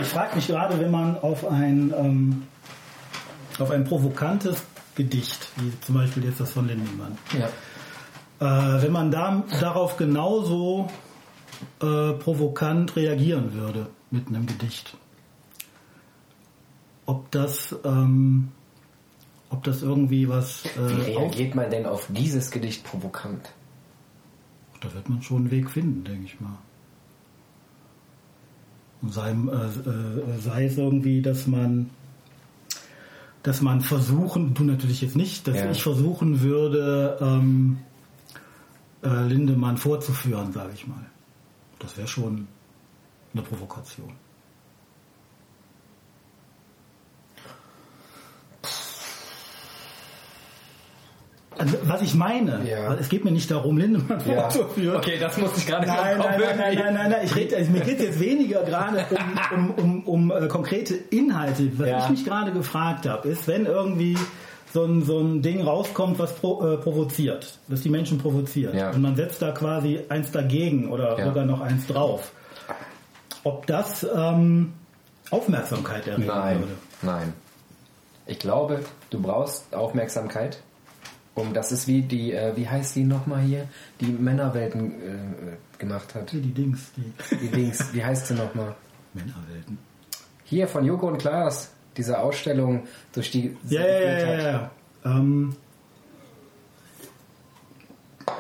[0.01, 2.43] Ich frage mich gerade, wenn man auf ein, ähm,
[3.59, 4.63] auf ein provokantes
[4.97, 7.47] Gedicht, wie zum Beispiel jetzt das von Lindemann, Ja.
[8.77, 10.89] äh, wenn man da, darauf genauso
[11.81, 14.97] äh, provokant reagieren würde mit einem Gedicht,
[17.07, 18.51] ob das, ähm,
[19.55, 23.53] ob das irgendwie was Wie äh, auf, reagiert man denn auf dieses Gedicht provokant?
[24.81, 26.59] da wird man schon einen Weg finden, denke ich mal.
[29.01, 31.91] Und sei, äh, äh, sei es irgendwie, dass man
[33.43, 35.71] dass man versuchen, du natürlich jetzt nicht, dass Ja.
[35.71, 37.79] ich versuchen würde, ähm,
[39.03, 41.05] äh, Lindemann vorzuführen, sage ich mal.
[41.79, 42.49] Das wäre schon
[43.35, 44.13] eine Provokation.
[51.59, 52.95] Also, was ich meine, Ja.
[52.95, 54.97] es geht mir nicht darum, Lindemann vorzuführen.
[54.97, 57.21] Okay, das musste ich gerade Nein, nein, nein, nein, nein, nein, nein.
[57.25, 59.05] Ich rede, also mir geht jetzt weniger gerade
[59.55, 61.71] um, um, um, um äh, konkrete Inhalte.
[61.79, 62.05] Was Ja.
[62.05, 64.19] ich mich gerade gefragt habe, ist, wenn irgendwie
[64.73, 68.91] so ein, so ein Ding rauskommt, was pro, äh, provoziert, was die Menschen provoziert, Ja.
[68.91, 71.27] und man setzt da quasi eins dagegen oder Ja.
[71.27, 72.33] sogar noch eins drauf,
[73.45, 74.73] ob das ähm,
[75.31, 76.73] Aufmerksamkeit erregen Nein, würde.
[77.03, 77.33] nein.
[78.27, 80.59] Ich glaube, du brauchst Aufmerksamkeit.
[81.35, 83.69] Um, das ist wie die, äh, wie heißt die nochmal hier,
[84.01, 86.31] die Männerwelten äh, gemacht hat.
[86.33, 88.77] Die Dings, die Die Dings, wie heißt sie nochmal?
[89.15, 89.79] Männerwelten.
[90.45, 94.71] Hier von Joko und Klaas, diese Ausstellung, durch die Ja, ja, ja, ja.
[95.05, 95.57] Ähm,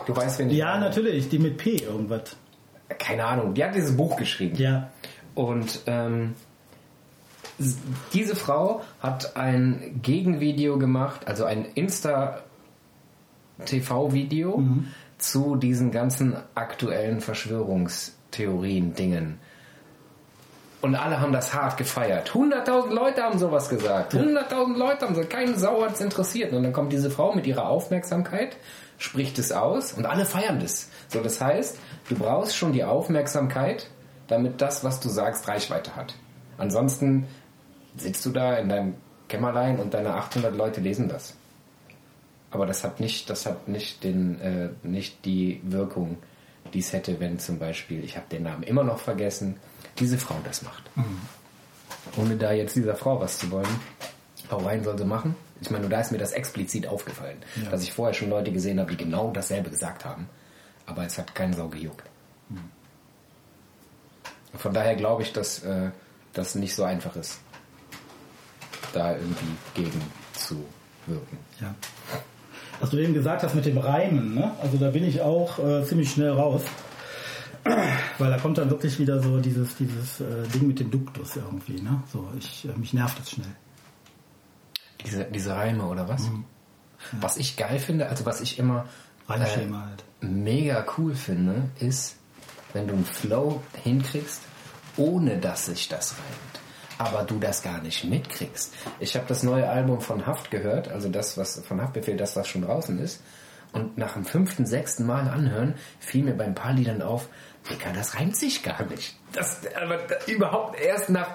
[0.06, 2.36] Du weißt, wen ich ja, natürlich, die mit P irgendwas.
[2.98, 4.56] Keine Ahnung, die hat dieses Buch geschrieben.
[4.56, 4.90] Ja.
[5.34, 6.34] Und ähm,
[8.12, 11.66] diese Frau hat ein Gegenvideo gemacht, also ein
[13.58, 14.62] Insta-TV-Video
[15.18, 19.40] zu diesen ganzen aktuellen Verschwörungstheorien-Dingen.
[20.80, 22.32] Und alle haben das hart gefeiert.
[22.32, 24.14] 100.000 Leute haben sowas gesagt.
[24.14, 26.52] 100.000 Leute haben so, keinen Sau hat es interessiert.
[26.52, 28.58] Und dann kommt diese Frau mit ihrer Aufmerksamkeit,
[28.98, 30.90] spricht es aus und alle feiern das.
[31.08, 31.78] So, das heißt,
[32.10, 33.88] du brauchst schon die Aufmerksamkeit,
[34.26, 36.16] damit das, was du sagst, Reichweite hat.
[36.58, 37.28] Ansonsten
[37.96, 38.96] sitzt du da in deinem
[39.28, 41.34] Kämmerlein und deine 800 Leute lesen das.
[42.54, 46.18] Aber das hat nicht, das hat nicht den, äh, nicht die Wirkung,
[46.72, 49.56] die es hätte, wenn zum Beispiel, ich habe den Namen immer noch vergessen,
[49.98, 50.84] diese Frau das macht.
[52.16, 53.66] Ohne da jetzt dieser Frau was zu wollen.
[54.50, 55.34] Hau rein soll sie machen.
[55.60, 57.70] Ich meine, da ist mir das explizit aufgefallen, Ja.
[57.70, 60.28] dass ich vorher schon Leute gesehen habe, die genau dasselbe gesagt haben.
[60.86, 62.04] Aber es hat keinen Sau gejuckt.
[64.56, 65.90] Von daher glaube ich, dass äh,
[66.34, 67.40] das nicht so einfach ist,
[68.92, 70.00] da irgendwie gegen
[70.34, 70.64] zu
[71.06, 71.38] wirken.
[71.60, 71.74] Ja.
[72.80, 74.52] Was du eben gesagt hast mit dem Reimen, ne?
[74.60, 76.62] also da bin ich auch äh, ziemlich schnell raus.
[78.18, 81.80] Weil da kommt dann wirklich wieder so dieses, dieses äh, Ding mit dem Duktus irgendwie.
[81.80, 82.02] Ne?
[82.12, 83.54] So, ich, äh, mich nervt das schnell.
[85.04, 86.28] Diese, diese Reime oder was?
[86.28, 86.44] Mhm.
[87.12, 88.86] Was ich geil finde, also was ich immer
[89.28, 90.04] Reimschema halt.
[90.20, 92.16] mega cool finde, ist,
[92.72, 94.40] wenn du einen Flow hinkriegst,
[94.96, 96.63] ohne dass sich das reimt.
[96.98, 98.72] Aber du das gar nicht mitkriegst.
[99.00, 102.48] Ich habe das neue Album von Haft gehört, also das, was von Haftbefehl, das, was
[102.48, 103.20] schon draußen ist.
[103.72, 107.28] Und nach dem fünften, sechsten Mal anhören, fiel mir bei ein paar Liedern auf,
[107.68, 109.18] Digga, das reimt sich gar nicht.
[109.32, 111.30] Das, aber überhaupt erst nach,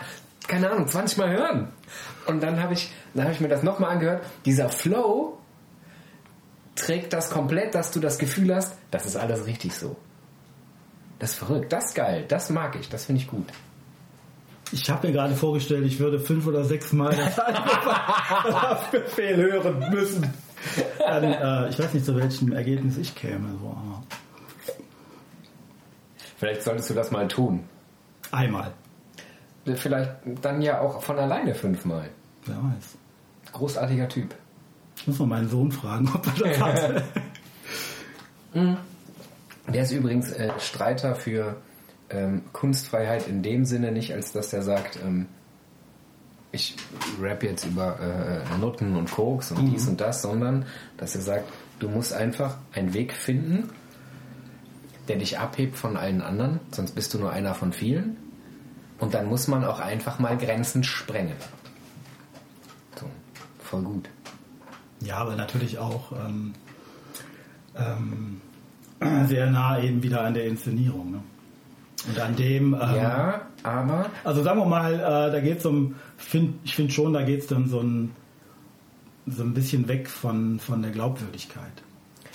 [0.47, 1.73] keine Ahnung, 20 Mal hören.
[2.27, 4.23] Und dann habe ich, dann habe ich mir das nochmal angehört.
[4.45, 5.37] Dieser Flow
[6.75, 9.97] trägt das komplett, dass du das Gefühl hast, das ist alles richtig so.
[11.17, 13.47] Das ist verrückt, das ist geil, das mag ich, das finde ich gut.
[14.71, 20.31] Ich habe mir gerade vorgestellt, ich würde fünf oder sechs Mal das Befehl hören müssen.
[20.99, 23.49] Dann, äh, ich weiß nicht, zu welchem Ergebnis ich käme.
[23.61, 24.03] So, aber
[26.37, 27.63] Vielleicht solltest du das mal tun.
[28.31, 28.71] einmal,
[29.75, 32.09] Vielleicht dann ja auch von alleine fünfmal.
[32.45, 32.97] wer weiß.
[33.51, 34.35] Großartiger Typ.
[34.97, 37.03] Ich muss mal meinen Sohn fragen, ob er das hat.
[39.67, 41.55] Der ist übrigens äh, Streiter für
[42.09, 45.27] ähm, Kunstfreiheit in dem Sinne nicht, als dass er sagt, ähm,
[46.51, 46.75] ich
[47.21, 50.65] rap jetzt über äh, Nutten und Koks und dies und das, sondern
[50.97, 53.69] dass er sagt, du musst einfach einen Weg finden,
[55.07, 58.17] der dich abhebt von allen anderen, sonst bist du nur einer von vielen.
[58.99, 61.37] Und dann muss man auch einfach mal Grenzen sprengen.
[62.99, 63.05] So,
[63.59, 64.09] voll gut.
[65.01, 66.53] Ja, aber natürlich auch ähm,
[67.77, 68.41] ähm,
[69.27, 71.11] sehr nah eben wieder an der Inszenierung.
[71.11, 71.23] Ne?
[72.07, 72.73] Und an dem.
[72.73, 74.99] Ähm, Ja, aber Also sagen wir mal, äh,
[75.31, 78.11] da geht es um, find, ich finde schon, da geht es dann so ein,
[79.27, 81.71] so ein bisschen weg von, von der Glaubwürdigkeit.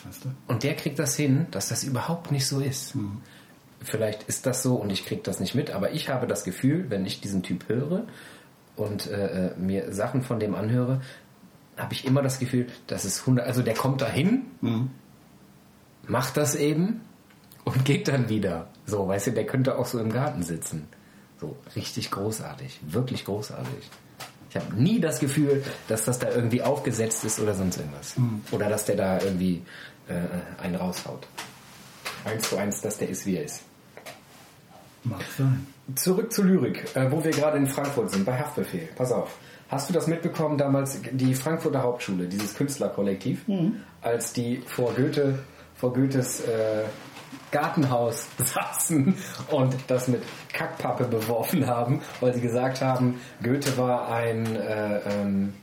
[0.07, 0.29] Weißt du?
[0.48, 2.94] Und der kriegt das hin, dass das überhaupt nicht so ist.
[3.81, 6.87] Vielleicht ist das so und ich krieg das nicht mit, aber ich habe das Gefühl,
[6.90, 8.05] wenn ich diesen Typ höre
[8.77, 11.00] und äh, äh, mir Sachen von dem anhöre,
[11.77, 14.42] habe ich immer das Gefühl, dass es 100, also der kommt dahin,
[16.07, 17.00] macht das eben
[17.64, 18.68] und geht dann wieder.
[18.87, 20.88] So, weißt du, der könnte auch so im Garten sitzen.
[21.40, 23.90] So, richtig großartig, wirklich großartig.
[24.50, 28.14] Ich habe nie das Gefühl, dass das da irgendwie aufgesetzt ist oder sonst irgendwas.
[28.53, 29.62] Oder dass der da irgendwie
[30.09, 31.27] äh, einen raushaut.
[32.24, 33.62] Eins zu eins, dass der ist, wie er ist.
[35.03, 35.66] Mag sein.
[35.96, 38.88] Zurück zur Lyrik, äh, wo wir gerade in Frankfurt sind, bei Haftbefehl.
[38.96, 39.37] Pass auf.
[39.68, 43.44] Hast du das mitbekommen damals, die Frankfurter Hauptschule, dieses Künstlerkollektiv,
[44.03, 45.38] als die vor Goethe,
[45.74, 46.85] vor Goethes äh,
[47.55, 49.14] Gartenhaus saßen
[49.51, 55.55] und das mit Kackpappe beworfen haben, weil sie gesagt haben, Goethe war ein, äh, ähm,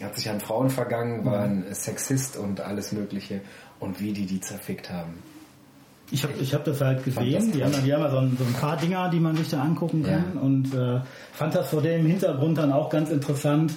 [0.00, 3.40] hat sich an Frauen vergangen, war ein Sexist und alles Mögliche
[3.80, 5.22] und wie die die zerfickt haben.
[6.10, 7.50] Ich habe ich hab das halt gesehen.
[7.52, 9.62] Die haben, die haben ja so ein, so ein paar Dinger, die man sich da
[9.62, 10.24] angucken kann.
[10.34, 10.40] Ja.
[10.40, 11.00] Und äh,
[11.32, 13.72] fand das vor dem Hintergrund dann auch ganz interessant,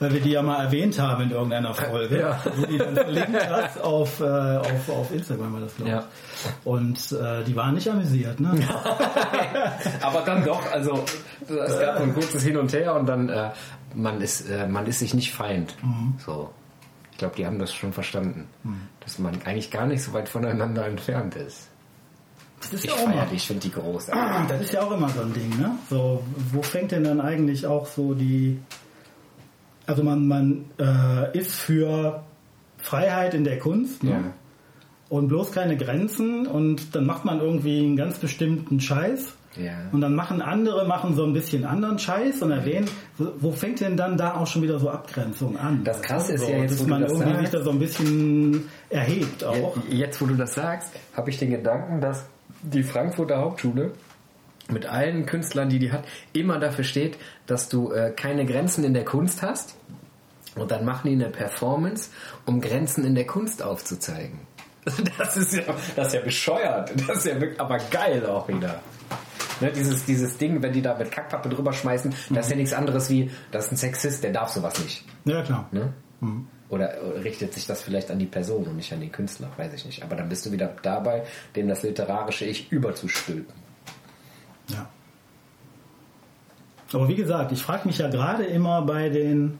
[0.00, 2.20] weil wir die ja mal erwähnt haben in irgendeiner Folge.
[2.20, 2.40] Ja.
[2.56, 5.96] Wo die dann verlinkt hast auf, äh, auf, auf Instagram war das, glaube ich.
[5.96, 6.04] Ja.
[6.64, 8.50] Und äh, die waren nicht amüsiert, ne?
[10.02, 11.04] Aber dann doch, also
[11.48, 13.50] es gab ein kurzes Hin und Her und dann äh,
[13.94, 15.74] man ist äh, man ist sich nicht feind.
[16.24, 16.50] So,
[17.12, 18.48] ich glaube, die haben das schon verstanden,
[19.00, 21.68] dass man eigentlich gar nicht so weit voneinander entfernt ist.
[22.60, 24.48] Das ist Ich ja auch feiere die, ich finde die großartig.
[24.48, 25.72] das ist ja auch immer so ein Ding, ne?
[25.90, 28.58] So, wo fängt denn dann eigentlich auch so die
[29.86, 32.22] also man, man äh, ist für
[32.78, 34.10] Freiheit in der Kunst, ne?
[34.10, 34.20] Ja.
[35.08, 39.72] und bloß keine Grenzen und dann macht man irgendwie einen ganz bestimmten Scheiß Ja.
[39.92, 43.80] und dann machen andere machen so ein bisschen anderen Scheiß und erwähnen, wo, wo fängt
[43.80, 45.82] denn dann da auch schon wieder so Abgrenzung an?
[45.84, 47.40] Das Krasse ist so, ja jetzt, dass man das irgendwie sagst.
[47.52, 49.76] sich da so ein bisschen erhebt auch.
[49.90, 52.26] Jetzt, wo du das sagst, habe ich den Gedanken, dass
[52.62, 53.92] die Frankfurter Hauptschule
[54.68, 58.94] mit allen Künstlern, die die hat, immer dafür steht, dass du äh, keine Grenzen in
[58.94, 59.76] der Kunst hast.
[60.56, 62.10] Und dann machen die eine Performance,
[62.46, 64.40] um Grenzen in der Kunst aufzuzeigen.
[65.18, 65.62] Das ist ja,
[65.96, 66.92] das ist ja bescheuert.
[67.08, 68.82] Das ist ja wirklich, aber geil auch wieder.
[69.60, 72.74] Ne, dieses, dieses Ding, wenn die da mit Kackpappe drüber schmeißen, das ist ja nichts
[72.74, 75.04] anderes wie, das ist ein Sexist, der darf sowas nicht.
[75.24, 75.68] Ja klar.
[75.72, 75.94] Ne?
[76.68, 79.72] Oder äh, richtet sich das vielleicht an die Person und nicht an den Künstler, weiß
[79.74, 80.02] ich nicht.
[80.02, 81.24] Aber dann bist du wieder dabei,
[81.54, 83.63] dem das literarische Ich überzustülpen.
[84.68, 84.86] Ja.
[86.92, 89.58] Aber wie gesagt, ich frage mich ja gerade immer bei den,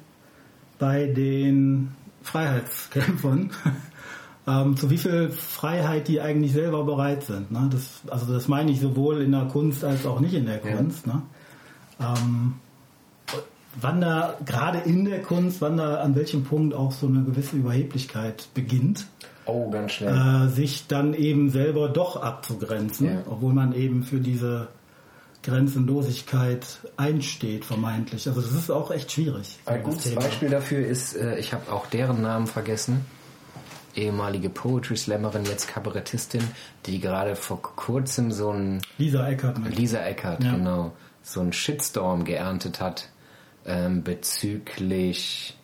[0.78, 3.50] bei den Freiheitskämpfern,
[4.46, 7.50] ähm, zu wie viel Freiheit die eigentlich selber bereit sind.
[7.50, 7.68] Ne?
[7.72, 10.76] Das, also das meine ich sowohl in der Kunst als auch nicht in der Ja.
[10.76, 11.06] Kunst.
[11.06, 11.22] Ne?
[12.00, 12.54] Ähm,
[13.80, 17.56] wann da, gerade in der Kunst, wann da an welchem Punkt auch so eine gewisse
[17.56, 19.06] Überheblichkeit beginnt
[19.46, 20.46] Oh, ganz schnell.
[20.46, 23.22] äh, sich dann eben selber doch abzugrenzen, Ja.
[23.28, 24.68] obwohl man eben für diese
[25.44, 28.26] Grenzenlosigkeit einsteht, vermeintlich.
[28.26, 29.58] Also das ist auch echt schwierig.
[29.66, 30.22] Ein gutes Thema.
[30.22, 33.04] Beispiel dafür ist, äh, ich habe auch deren Namen vergessen.
[33.94, 36.42] Ehemalige Poetry Slammerin, jetzt Kabarettistin,
[36.86, 39.76] die gerade vor kurzem so ein Lisa Eckert mit.
[39.78, 40.52] Lisa Eckert, Ja.
[40.52, 43.08] genau, so einen Shitstorm geerntet hat
[43.66, 45.56] ähm, bezüglich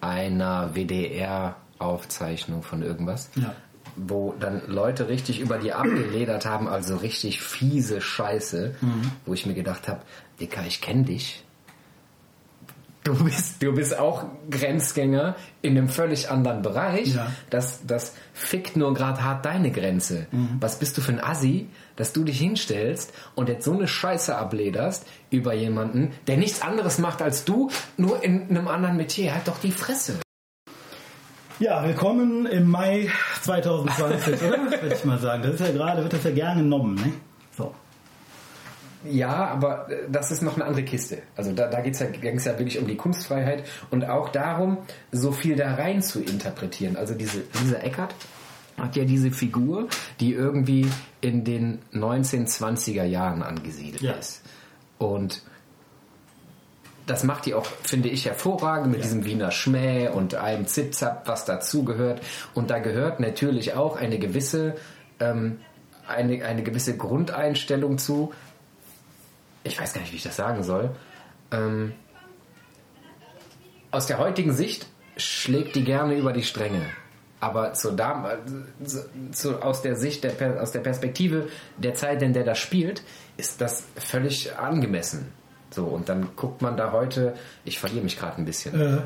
[0.00, 3.30] einer WDR-Aufzeichnung von irgendwas.
[3.36, 3.54] Ja.
[3.96, 9.12] Wo dann Leute richtig über die abgeledert haben, also richtig fiese Scheiße, Mhm.
[9.26, 10.00] wo ich mir gedacht habe,
[10.40, 11.44] Dicker, ich kenne dich.
[13.02, 17.14] Du bist, du bist auch Grenzgänger in einem völlig anderen Bereich.
[17.14, 17.32] Ja.
[17.48, 20.26] Das, das fickt nur gerade hart deine Grenze.
[20.60, 24.36] Was bist du für ein Assi, dass du dich hinstellst und jetzt so eine Scheiße
[24.36, 29.32] ablederst über jemanden, der nichts anderes macht als du, nur in einem anderen Metier.
[29.34, 30.20] Halt doch die Fresse.
[31.60, 33.08] Ja, willkommen im Mai
[33.42, 34.58] 2020, oder?
[34.82, 35.42] Würde ich mal sagen.
[35.42, 37.12] Das ist ja gerade, wird das ja gern genommen, ne?
[37.56, 37.74] So.
[39.04, 41.18] Ja, aber äh, das ist noch eine andere Kiste.
[41.36, 44.78] Also da, da geht's ja, ging's ja wirklich um die Kunstfreiheit und auch darum,
[45.12, 46.96] so viel da rein zu interpretieren.
[46.96, 48.14] Also diese Lisa Eckert
[48.78, 49.88] hat ja diese Figur,
[50.18, 50.86] die irgendwie
[51.20, 54.12] in den 1920er Jahren angesiedelt Ja.
[54.12, 54.40] ist.
[54.96, 55.42] Und
[57.10, 59.02] das macht die auch, finde ich, hervorragend mit Ja.
[59.02, 62.20] diesem Wiener Schmäh und allem Zipzap, was dazugehört.
[62.54, 64.76] Und da gehört natürlich auch eine gewisse,
[65.18, 65.58] ähm,
[66.06, 68.32] eine, eine gewisse Grundeinstellung zu.
[69.64, 70.90] Ich weiß gar nicht, wie ich das sagen soll.
[71.50, 71.94] Ähm,
[73.90, 74.86] aus der heutigen Sicht
[75.16, 76.86] schlägt die gerne über die Stränge.
[77.40, 78.26] Aber zur Dam
[78.84, 83.02] zu, zu, aus der Sicht, der, aus der Perspektive der Zeit, in der das spielt,
[83.36, 85.32] ist das völlig angemessen.
[85.72, 88.74] So, und dann guckt man da heute, ich verliere mich gerade ein bisschen.
[88.80, 88.98] Äh,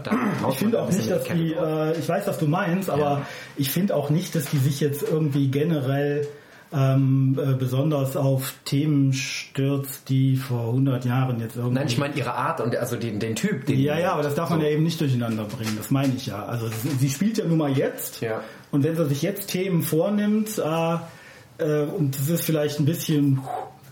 [0.51, 3.27] ich finde auch nicht, dass die äh, ich weiß, was du meinst, aber Ja.
[3.57, 6.27] ich finde auch nicht, dass die sich jetzt irgendwie generell
[6.73, 11.75] ähm, äh, besonders auf Themen stürzt, die vor 100 Jahren jetzt irgendwie...
[11.75, 13.67] Nein, ich meine ihre Art und also den, den Typ.
[13.67, 14.65] Den ja, ja, aber das darf man so.
[14.67, 16.45] ja eben nicht durcheinander bringen, das meine ich ja.
[16.47, 18.41] Also sie sie spielt ja nun mal jetzt Ja.
[18.73, 20.95] und wenn sie sich jetzt Themen vornimmt äh,
[21.59, 23.41] äh, und das ist vielleicht ein bisschen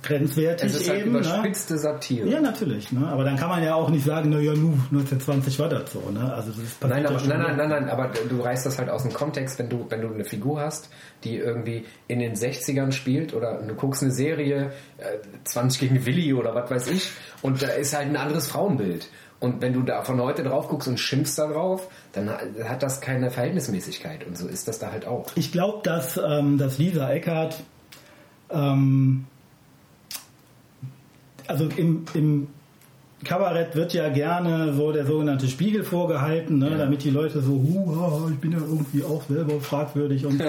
[0.03, 1.19] grenzwertig Es ist halt eben, ne?
[1.19, 2.29] überspitzte Satire.
[2.29, 2.91] Ja, natürlich.
[2.93, 3.07] Ne?
[3.09, 6.01] Aber dann kann man ja auch nicht sagen, na ja, nu, 1920 war das so.
[6.11, 6.33] Ne?
[6.35, 9.13] Also das Nein, aber, nein, nein, nein, nein, aber du reißt das halt aus dem
[9.13, 10.91] Kontext, wenn du, wenn du eine Figur hast,
[11.25, 15.05] die irgendwie in den 60ern spielt oder du guckst eine Serie, äh,
[15.45, 17.11] 20 gegen Willi oder was weiß ich,
[17.43, 19.09] und da ist halt ein anderes Frauenbild.
[19.41, 22.83] Und wenn du da von heute drauf guckst und schimpfst da drauf, dann ha- hat
[22.85, 24.25] das keine Verhältnismäßigkeit.
[24.25, 25.27] Und so ist das da halt auch.
[25.35, 27.61] Ich glaube, dass, ähm, dass Lisa Eckert,
[28.51, 29.25] ähm,
[31.53, 32.49] also im, im
[33.25, 38.29] Kabarett wird ja gerne so der sogenannte Spiegel vorgehalten, ne, damit die Leute so, huh,
[38.33, 40.45] ich bin ja irgendwie auch selber fragwürdig und so.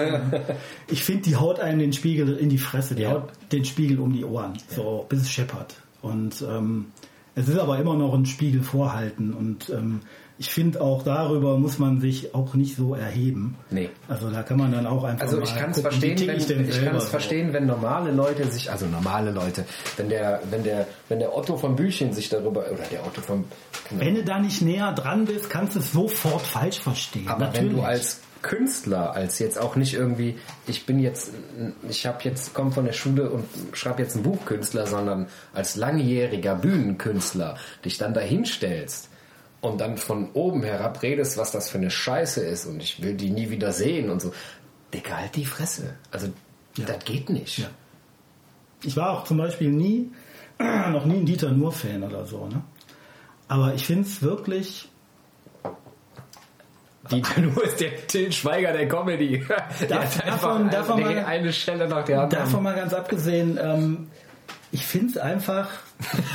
[0.88, 3.12] ich finde, die haut einem den Spiegel in die Fresse, die Ja.
[3.12, 5.76] haut den Spiegel um die Ohren, so bis es scheppert.
[6.02, 6.86] Und ähm,
[7.34, 10.00] es ist aber immer noch ein Spiegel vorhalten und ähm,
[10.36, 13.56] ich finde auch darüber muss man sich auch nicht so erheben.
[13.70, 13.90] Nee.
[14.08, 16.84] Also da kann man dann auch einfach Also ich kann es verstehen, wenn, ich ich
[16.84, 19.64] kann es verstehen, wenn normale Leute sich, also normale Leute,
[19.96, 23.44] wenn der, wenn der, wenn der Otto von Büchchen sich darüber, oder der Otto von,
[23.88, 27.28] keine Wenn du da nicht näher dran bist, kannst du es sofort falsch verstehen.
[27.28, 27.70] Aber Natürlich.
[27.70, 31.32] wenn du als Künstler, als jetzt auch nicht irgendwie, ich bin jetzt,
[31.88, 36.54] ich habe jetzt, komme von der Schule und schreibe jetzt ein Buchkünstler, sondern als langjähriger
[36.54, 39.08] Bühnenkünstler dich dann dahinstellst
[39.62, 43.14] und dann von oben herab redest, was das für eine Scheiße ist und ich will
[43.14, 44.32] die nie wieder sehen und so.
[44.92, 45.94] Digga, halt die Fresse.
[46.10, 46.28] Also,
[46.76, 47.58] das geht nicht.
[47.58, 47.70] Ja.
[48.82, 50.10] Ich war auch zum Beispiel nie,
[50.58, 52.46] noch nie ein Dieter Nuhr-Fan oder so.
[52.46, 52.62] Ne?
[53.48, 54.90] Aber ich finde es wirklich,
[57.10, 59.44] Dieter Nuhr ist der Till Schweiger der Comedy.
[59.80, 62.44] Der Darf- davon- davon eine, mal- eine Stelle nach der anderen.
[62.44, 64.08] davon mal ganz abgesehen, ähm,
[64.72, 65.68] ich finde es einfach,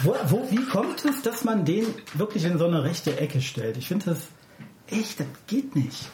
[0.03, 3.77] wo, wo, wie kommt es, dass man den wirklich in so eine rechte Ecke stellt?
[3.77, 4.19] Ich finde das
[4.89, 6.07] echt, das geht nicht.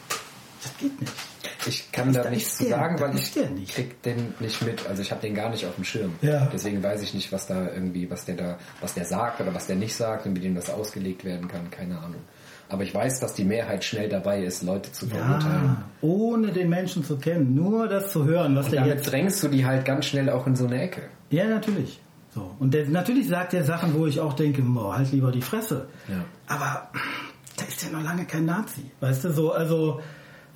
[0.64, 1.14] Das geht nicht.
[1.68, 3.74] Ich kann da da nichts zu sagen, weil ich nicht.
[3.76, 4.86] krieg den nicht mit.
[4.88, 6.16] Also ich habe den gar nicht auf dem Schirm.
[6.22, 6.48] Ja.
[6.52, 9.68] Deswegen weiß ich nicht, was da irgendwie, was der da, was der sagt oder was
[9.68, 11.70] der nicht sagt und wie dem das ausgelegt werden kann.
[11.70, 12.22] Keine Ahnung.
[12.68, 15.64] Aber ich weiß, dass die Mehrheit schnell dabei ist, Leute zu verurteilen.
[15.64, 19.12] Ja, ohne den Menschen zu kennen, nur das zu hören, was Und der damit jetzt
[19.12, 21.04] drängst du die halt ganz schnell auch in so eine Ecke.
[21.30, 22.00] Ja, natürlich.
[22.34, 22.56] So.
[22.60, 25.88] Und der, natürlich sagt er Sachen, wo ich auch denke, boah, halt lieber die Fresse.
[26.08, 26.26] Ja.
[26.48, 26.90] Aber
[27.56, 28.92] da ist ja noch lange kein Nazi.
[29.00, 30.02] Weißt du, so, also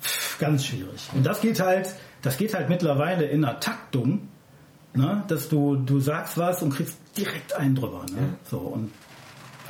[0.02, 1.08] pff, ganz schwierig.
[1.14, 4.28] Und das geht halt, das geht halt mittlerweile in einer Taktung,
[4.94, 5.24] ne?
[5.28, 8.04] dass du, du sagst was und kriegst direkt einen drüber.
[8.10, 8.34] Ne?
[8.44, 8.90] So, und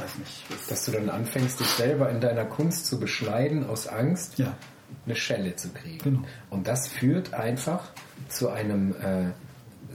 [0.01, 0.44] weiß nicht.
[0.70, 4.57] Dass du dann anfängst, dich selber in deiner Kunst zu beschneiden aus Angst, Ja.
[5.07, 5.98] eine Schelle zu kriegen.
[6.03, 6.20] Genau.
[6.51, 7.90] Und das führt einfach
[8.28, 9.30] zu einem, äh,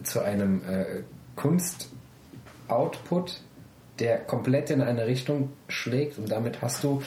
[0.03, 1.03] zu einem äh,
[1.35, 3.41] Kunst-Output,
[3.99, 7.01] der komplett in eine Richtung schlägt und damit hast du,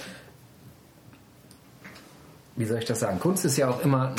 [2.57, 4.15] wie soll ich das sagen, Kunst ist ja auch immer,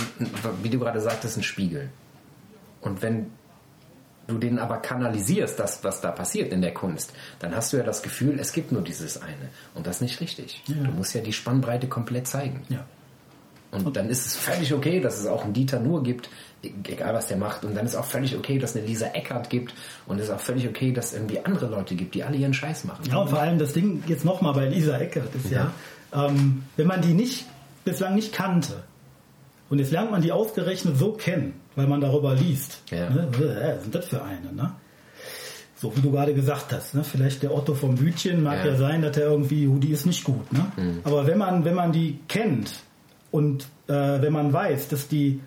[0.61, 1.89] wie du gerade sagtest, ein Spiegel.
[2.81, 3.31] Und wenn
[4.29, 7.83] du den aber kanalisierst, das, was da passiert in der Kunst, dann hast du ja
[7.83, 9.49] das Gefühl, es gibt nur dieses eine.
[9.75, 10.63] Und das ist nicht richtig.
[10.67, 10.75] Ja.
[10.75, 12.63] Du musst ja die Spannbreite komplett zeigen.
[12.69, 12.85] Ja.
[13.71, 16.29] Und dann ist es völlig okay, dass es auch einen Dieter Nuhr gibt,
[16.63, 17.63] e- egal was der macht.
[17.63, 19.75] Und dann ist auch völlig okay, dass es eine Lisa Eckert gibt.
[20.07, 22.53] Und es ist auch völlig okay, dass es irgendwie andere Leute gibt, die alle ihren
[22.53, 23.05] Scheiß machen.
[23.07, 25.71] Ja, und vor allem das Ding jetzt nochmal bei Lisa Eckert ist ja,
[26.13, 27.45] ähm, wenn man die nicht
[27.85, 28.83] bislang nicht kannte
[29.69, 32.81] und jetzt lernt man die ausgerechnet so kennen, weil man darüber liest.
[32.91, 33.09] Ja.
[33.09, 33.29] Ne?
[33.39, 34.51] Äh, Was sind das für eine?
[34.53, 34.71] Ne?
[35.77, 37.05] So wie du gerade gesagt hast, ne?
[37.05, 38.75] vielleicht der Otto vom Bütchen mag ja, Ja.
[38.77, 40.51] sein, dass er irgendwie, oh, die ist nicht gut.
[40.51, 40.65] Ne?
[41.05, 42.71] Aber wenn man, wenn man die kennt
[43.31, 45.39] und äh, wenn man weiß, dass die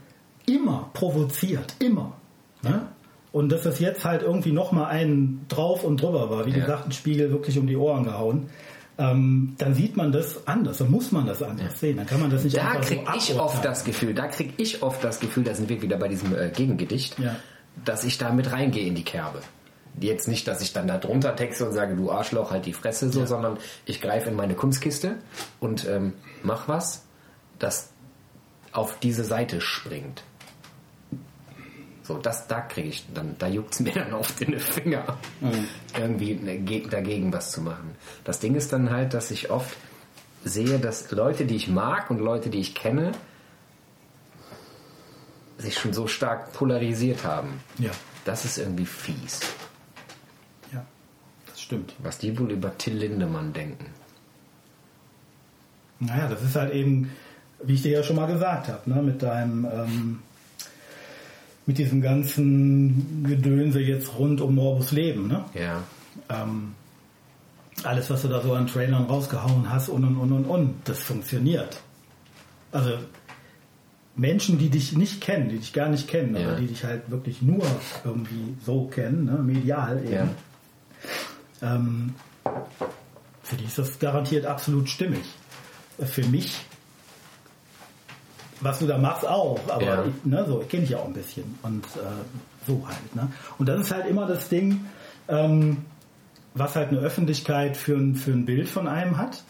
[0.47, 2.15] immer provoziert, immer,
[2.63, 2.87] ne?
[3.31, 6.61] und dass es jetzt halt irgendwie nochmal einen drauf und drüber war, wie Ja.
[6.61, 8.49] gesagt, ein Spiegel wirklich um die Ohren gehauen,
[8.99, 11.97] ähm, dann sieht man das anders, dann muss man das anders sehen.
[11.97, 14.55] Dann kann man das nicht Da einfach krieg so ich oft das Gefühl, da krieg
[14.59, 17.37] ich oft das Gefühl, da sind wir wieder bei diesem äh, Gegengedicht, Ja.
[17.85, 19.41] dass ich da mit reingehe in die Kerbe.
[20.01, 23.11] Jetzt nicht, dass ich dann da drunter texte und sage, du Arschloch, halt die Fresse
[23.11, 23.27] so, Ja.
[23.27, 25.17] sondern ich greife in meine Kunstkiste
[25.61, 26.13] und ähm,
[26.43, 27.05] mach was,
[27.59, 27.91] das
[28.73, 30.23] auf diese Seite springt.
[32.05, 35.19] So, das, da kriege ich dann, da juckt es mir dann oft in den Finger,
[35.97, 37.95] irgendwie ne, ge- dagegen was zu machen.
[38.25, 39.77] Das Ding ist dann halt, dass ich oft
[40.45, 43.13] sehe, dass Leute, die ich mag und Leute, die ich kenne,
[45.59, 47.61] sich schon so stark polarisiert haben.
[47.79, 47.91] Ja,
[48.25, 49.41] Das ist irgendwie fies.
[50.73, 50.85] ja,
[51.47, 51.95] das stimmt.
[52.03, 53.87] Was die wohl über Till Lindemann denken.
[56.01, 57.13] Naja, das ist halt eben,
[57.63, 60.23] wie ich dir ja schon mal gesagt habe, ne, mit deinem, ähm,
[61.67, 65.45] mit diesem ganzen Gedönse jetzt rund um Morbus Leben, ne?
[65.55, 65.83] Ja.
[66.29, 66.75] Ähm,
[67.85, 70.99] alles, was du da so an Trailern rausgehauen hast und und und und und, das
[71.01, 71.81] funktioniert.
[72.71, 72.93] Also
[74.15, 76.49] Menschen, die dich nicht kennen, die dich gar nicht kennen, Ja.
[76.49, 77.65] aber die dich halt wirklich nur
[78.05, 81.77] irgendwie so kennen, ne, medial eben, Ja.
[81.77, 82.15] ähm,
[83.43, 85.25] für die ist das garantiert absolut stimmig.
[85.99, 86.59] Für mich,
[88.63, 90.05] was du da machst, auch, aber Ja.
[90.05, 93.17] ich, ne, so kenne ich ja auch ein bisschen und äh, so halt.
[93.17, 93.29] Ne?
[93.59, 94.85] Und das ist halt immer das Ding,
[95.29, 95.79] ähm,
[96.55, 99.43] was halt eine Öffentlichkeit für ein, für ein Bild von einem hat.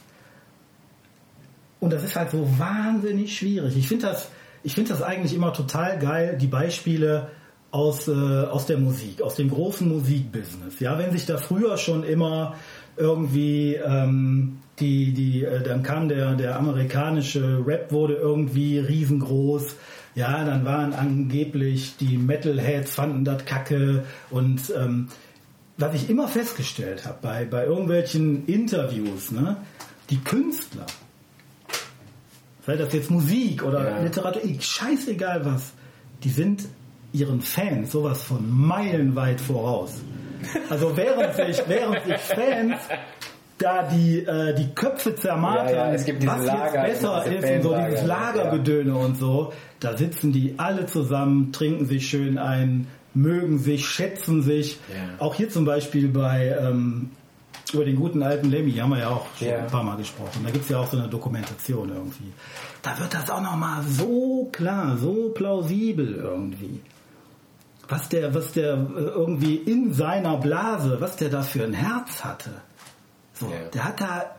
[1.81, 3.77] Und das ist halt so wahnsinnig schwierig.
[3.77, 4.29] Ich finde das,
[4.63, 7.29] ich finde das eigentlich immer total geil, die Beispiele
[7.73, 10.79] aus, äh, aus der Musik, aus dem großen Musikbusiness.
[10.79, 12.55] Ja, wenn sich da früher schon immer
[12.97, 19.77] irgendwie ähm, die, die, äh, dann kam der, der amerikanische Rap wurde irgendwie riesengroß.
[20.15, 25.09] Ja, dann waren angeblich die Metalheads fanden das kacke und ähm,
[25.79, 29.57] was ich immer festgestellt habe bei, bei irgendwelchen Interviews, ne,
[30.11, 30.85] die Künstler,
[32.67, 34.03] sei das jetzt Musik oder Ja.
[34.03, 35.73] Literatur, ich- scheißegal was,
[36.23, 36.65] die sind
[37.15, 39.95] ihren Fans sowas von meilenweit voraus.
[40.71, 42.77] Also während sich, während sich Fans
[43.59, 47.51] da die, äh, die Köpfe zermartern, Ja, ja, es gibt was Lager, jetzt besser ist
[47.51, 52.89] und so dieses Lagergedöne und so, da sitzen die alle zusammen, trinken sich schön ein,
[53.15, 54.79] mögen sich, schätzen sich.
[54.89, 55.25] Ja.
[55.25, 57.11] Auch hier zum Beispiel bei ähm,
[57.73, 59.59] über den guten alten Lemmy haben wir ja auch schon Ja.
[59.59, 60.41] ein paar Mal gesprochen.
[60.45, 62.33] Da gibt es ja auch so eine Dokumentation irgendwie.
[62.83, 66.81] Da wird das auch nochmal so klar, so plausibel irgendwie.
[67.89, 72.25] Was der, was der äh, irgendwie in seiner Blase, was der da für ein Herz
[72.25, 72.51] hatte.
[73.35, 73.69] So, Ja.
[73.73, 74.37] Der hat da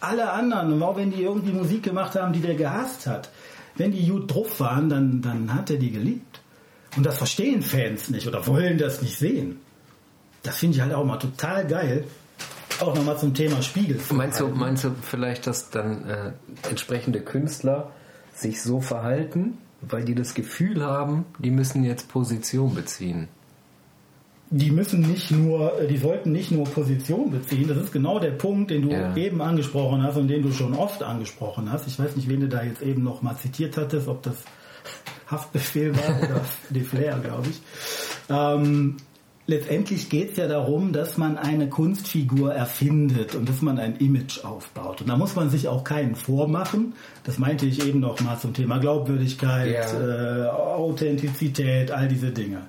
[0.00, 3.30] alle anderen, auch wenn die irgendwie Musik gemacht haben, die der gehasst hat,
[3.76, 6.40] wenn die gut drauf waren, dann, dann hat er die geliebt.
[6.96, 9.60] Und das verstehen Fans nicht oder wollen das nicht sehen.
[10.42, 12.04] Das finde ich halt auch mal total geil.
[12.80, 14.00] Auch nochmal zum Thema Spiegel.
[14.10, 16.32] Meinst du, meinst du vielleicht, dass dann äh,
[16.68, 17.90] entsprechende Künstler
[18.34, 19.58] sich so verhalten,
[19.88, 23.28] weil die das Gefühl haben, die müssen jetzt Position beziehen?
[24.50, 27.66] die müssen nicht nur, äh, die sollten nicht nur Position beziehen.
[27.66, 29.16] Das ist genau der Punkt, den du Ja.
[29.16, 31.88] eben angesprochen hast und den du schon oft angesprochen hast.
[31.88, 34.36] Ich weiß nicht, wen du da jetzt eben noch mal zitiert hattest, ob das
[35.26, 37.60] Haftbefehl war oder De Flair, glaube ich.
[38.28, 38.98] Ähm,
[39.46, 44.44] letztendlich geht es ja darum, dass man eine Kunstfigur erfindet und dass man ein Image
[44.44, 45.00] aufbaut.
[45.02, 46.94] Und da muss man sich auch keinen vormachen.
[47.24, 50.46] Das meinte ich eben noch mal zum Thema Glaubwürdigkeit, Ja.
[50.46, 52.62] äh, Authentizität, all diese Dinge.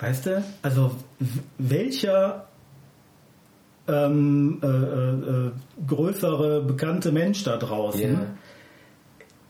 [0.00, 0.92] Weißt du, also
[1.58, 2.46] welcher
[3.88, 5.50] ähm, äh, äh, äh,
[5.86, 8.26] größere bekannte Mensch da draußen Ja.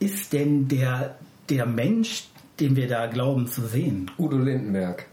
[0.00, 1.16] ist denn der,
[1.48, 2.24] der Mensch,
[2.58, 4.10] den wir da glauben zu sehen?
[4.18, 5.06] Udo Lindenberg.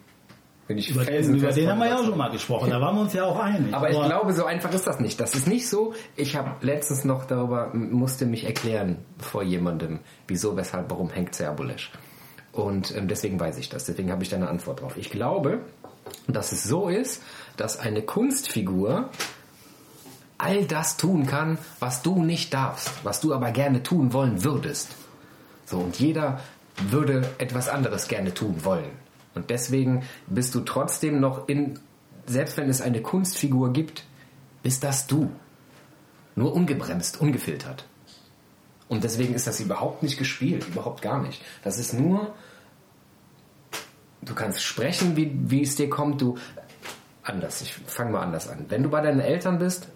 [0.67, 3.01] Bin ich Über über den haben wir ja auch schon mal gesprochen, da waren wir
[3.03, 3.73] uns ja auch einig.
[3.73, 5.19] Aber ich glaube, so einfach ist das nicht.
[5.19, 5.93] Das ist nicht so.
[6.17, 11.91] Ich habe letztens noch darüber, musste mich erklären vor jemandem, wieso, weshalb, warum hängt Serbulesch.
[12.51, 13.85] Und ähm, deswegen weiß ich das.
[13.85, 14.97] Deswegen habe ich da eine Antwort drauf.
[14.97, 15.61] Ich glaube,
[16.27, 17.23] dass es so ist,
[17.55, 19.09] dass eine Kunstfigur
[20.37, 24.95] all das tun kann, was du nicht darfst, was du aber gerne tun wollen würdest.
[25.65, 26.41] So, und jeder
[26.89, 29.06] würde etwas anderes gerne tun wollen.
[29.37, 31.79] Und deswegen bist du trotzdem noch in,
[32.25, 34.03] selbst wenn es eine Kunstfigur gibt,
[34.63, 35.29] bist das du.
[36.35, 37.85] Nur ungebremst, ungefiltert.
[38.89, 41.39] Und deswegen ist das überhaupt nicht gespielt, überhaupt gar nicht.
[41.63, 42.33] Das ist nur,
[44.23, 46.39] du kannst sprechen, wie, wie es dir kommt, du,
[47.21, 48.65] anders, ich fange mal anders an.
[48.69, 49.87] Wenn du bei deinen Eltern bist,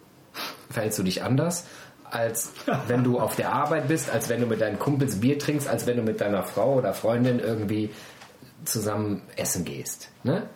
[0.69, 1.65] verhältst du dich anders,
[2.03, 2.51] als
[2.87, 5.87] wenn du auf der Arbeit bist, als wenn du mit deinen Kumpels Bier trinkst, als
[5.87, 7.89] wenn du mit deiner Frau oder Freundin irgendwie
[8.65, 10.09] zusammen essen gehst.
[10.23, 10.47] Ne?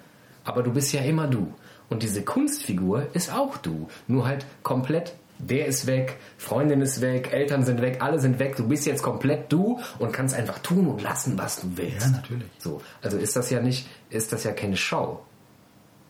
[0.44, 1.54] Aber du bist ja immer du.
[1.90, 3.88] Und diese Kunstfigur ist auch du.
[4.08, 8.56] Nur halt komplett, der ist weg, Freundin ist weg, Eltern sind weg, alle sind weg.
[8.56, 12.08] Du bist jetzt komplett du und kannst einfach tun und lassen, was du willst.
[12.08, 12.50] Ja, natürlich.
[12.58, 15.22] So, also ist das ja nicht, ist das ja keine Show.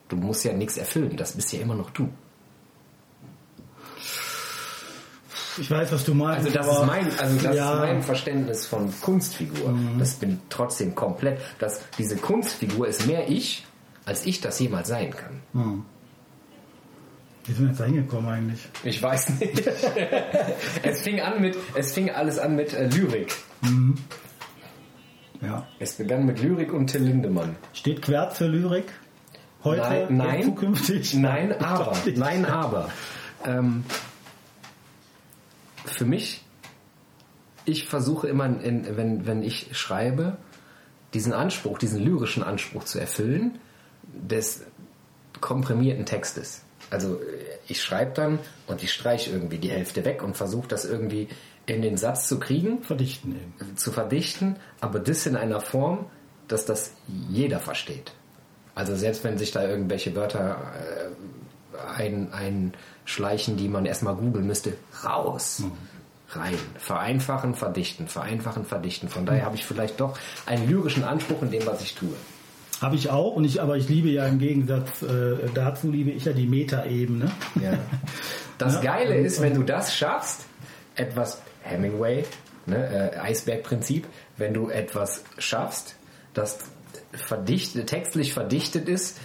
[0.07, 2.09] Du musst ja nichts erfüllen, das bist ja immer noch du.
[5.57, 6.45] Ich weiß, was du meinst.
[6.45, 9.73] Also das ist mein, also das ja, ist mein Verständnis von Kunstfigur.
[9.97, 13.65] Das bin trotzdem komplett, dass diese Kunstfigur ist mehr ich,
[14.05, 15.85] als ich das jemals sein kann.
[17.45, 18.67] Wie sind wir jetzt da hingekommen eigentlich?
[18.83, 19.67] Ich weiß nicht.
[20.83, 23.33] es fing an mit, es fing alles an mit äh, Lyrik.
[25.41, 25.67] Ja.
[25.79, 27.55] Es begann mit Lyrik und Till Lindemann.
[27.73, 28.91] Steht Quert für Lyrik?
[29.63, 29.81] Heute?
[29.81, 30.43] Nein, nein.
[30.43, 31.13] Zukünftig?
[31.15, 32.89] Nein, aber, nein, aber.
[33.45, 33.83] Ähm,
[35.85, 36.43] für mich,
[37.65, 40.37] ich versuche immer, in, wenn, wenn ich schreibe,
[41.13, 43.59] diesen Anspruch, diesen lyrischen Anspruch zu erfüllen,
[44.03, 44.63] des
[45.41, 46.61] komprimierten Textes.
[46.89, 47.19] Also
[47.67, 51.27] ich schreibe dann und ich streiche irgendwie die Hälfte weg und versuche das irgendwie
[51.65, 53.77] in den Satz zu kriegen Verdichten eben.
[53.77, 56.05] zu verdichten, aber das in einer Form,
[56.47, 58.13] dass das jeder versteht.
[58.75, 62.73] Also selbst wenn sich da irgendwelche Wörter äh, ein,
[63.05, 65.63] einschleichen, die man erstmal googeln müsste, raus.
[66.29, 66.57] Rein.
[66.77, 69.09] Vereinfachen, verdichten, vereinfachen, verdichten.
[69.09, 72.15] Von daher habe ich vielleicht doch einen lyrischen Anspruch in dem, was ich tue.
[72.81, 76.25] Habe ich auch, und ich, aber ich liebe ja im Gegensatz äh, dazu, liebe ich
[76.25, 77.31] ja die Metaebene.
[77.61, 77.73] Ja.
[78.57, 78.79] Das Ja.
[78.79, 80.45] Geile ist, wenn du das schaffst,
[80.95, 82.23] etwas Hemingway,
[82.65, 85.97] ne, äh, Eisbergprinzip, wenn du etwas schaffst,
[86.33, 86.59] das
[87.11, 89.17] verdichtet, textlich verdichtet ist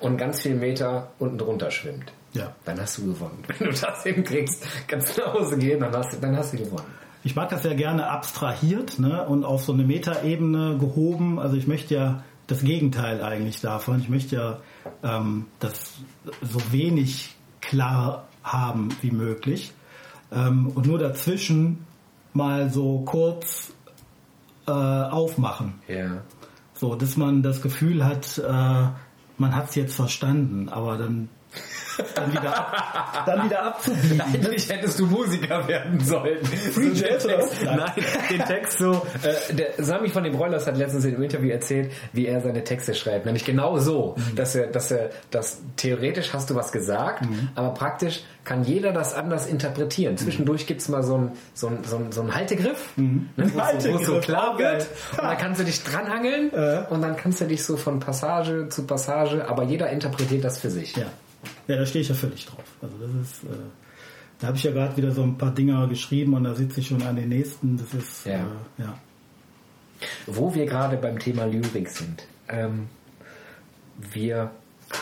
[0.00, 2.52] und ganz viel Meter unten drunter schwimmt, Ja.
[2.64, 3.42] dann hast du gewonnen.
[3.58, 6.58] Wenn du das hinkriegst, kannst du nach Hause gehen, dann hast, du- dann hast du
[6.58, 6.86] gewonnen.
[7.24, 11.40] Ich mag das ja gerne abstrahiert ne, und auf so eine Metaebene gehoben.
[11.40, 13.98] Also ich möchte ja das Gegenteil eigentlich davon.
[13.98, 14.58] Ich möchte ja
[15.02, 15.94] ähm, das
[16.42, 19.72] so wenig klar haben wie möglich
[20.30, 21.84] ähm, und nur dazwischen
[22.32, 23.72] mal so kurz
[24.68, 25.74] äh, aufmachen.
[25.88, 26.22] Ja.
[26.74, 28.86] So, dass man das Gefühl hat, äh,
[29.38, 31.28] man hat es jetzt verstanden, aber dann,
[32.14, 34.20] dann, wieder, ab, dann wieder abzubiegen.
[34.20, 36.44] Eigentlich hättest du Musiker werden sollen.
[36.44, 37.92] Free So Jazz oder Text, nein,
[38.30, 39.06] den Text so.
[39.22, 42.64] Äh, der Sami von den Broilers hat letztens in einem Interview erzählt, wie er seine
[42.64, 43.24] Texte schreibt.
[43.24, 44.34] Nämlich genau so, Mhm.
[44.36, 47.48] dass er, dass er, dass theoretisch hast du was gesagt, Mhm.
[47.54, 50.16] aber praktisch kann jeder das anders interpretieren.
[50.18, 53.52] Zwischendurch gibt's mal so ein so ein, so ein, so ein Haltegriff, ne, wo es
[53.52, 53.60] so, es Mhm.
[53.62, 54.86] Haltegriff, klar auch wird.
[55.12, 56.84] Und dann kannst du dich dranhangeln Äh.
[56.90, 60.70] und dann kannst du dich so von Passage zu Passage, aber jeder interpretiert das für
[60.70, 60.94] sich.
[60.96, 61.06] Ja,
[61.68, 62.64] ja da stehe ich ja völlig drauf.
[62.82, 63.56] Also das ist, äh,
[64.38, 66.88] da habe ich ja gerade wieder so ein paar Dinger geschrieben und da sitze ich
[66.88, 67.76] schon an den nächsten.
[67.78, 68.34] Das ist, Ja.
[68.78, 68.98] Äh, ja.
[70.26, 72.26] Wo wir gerade beim Thema Lyrik sind.
[72.48, 72.88] Ähm,
[73.98, 74.50] wir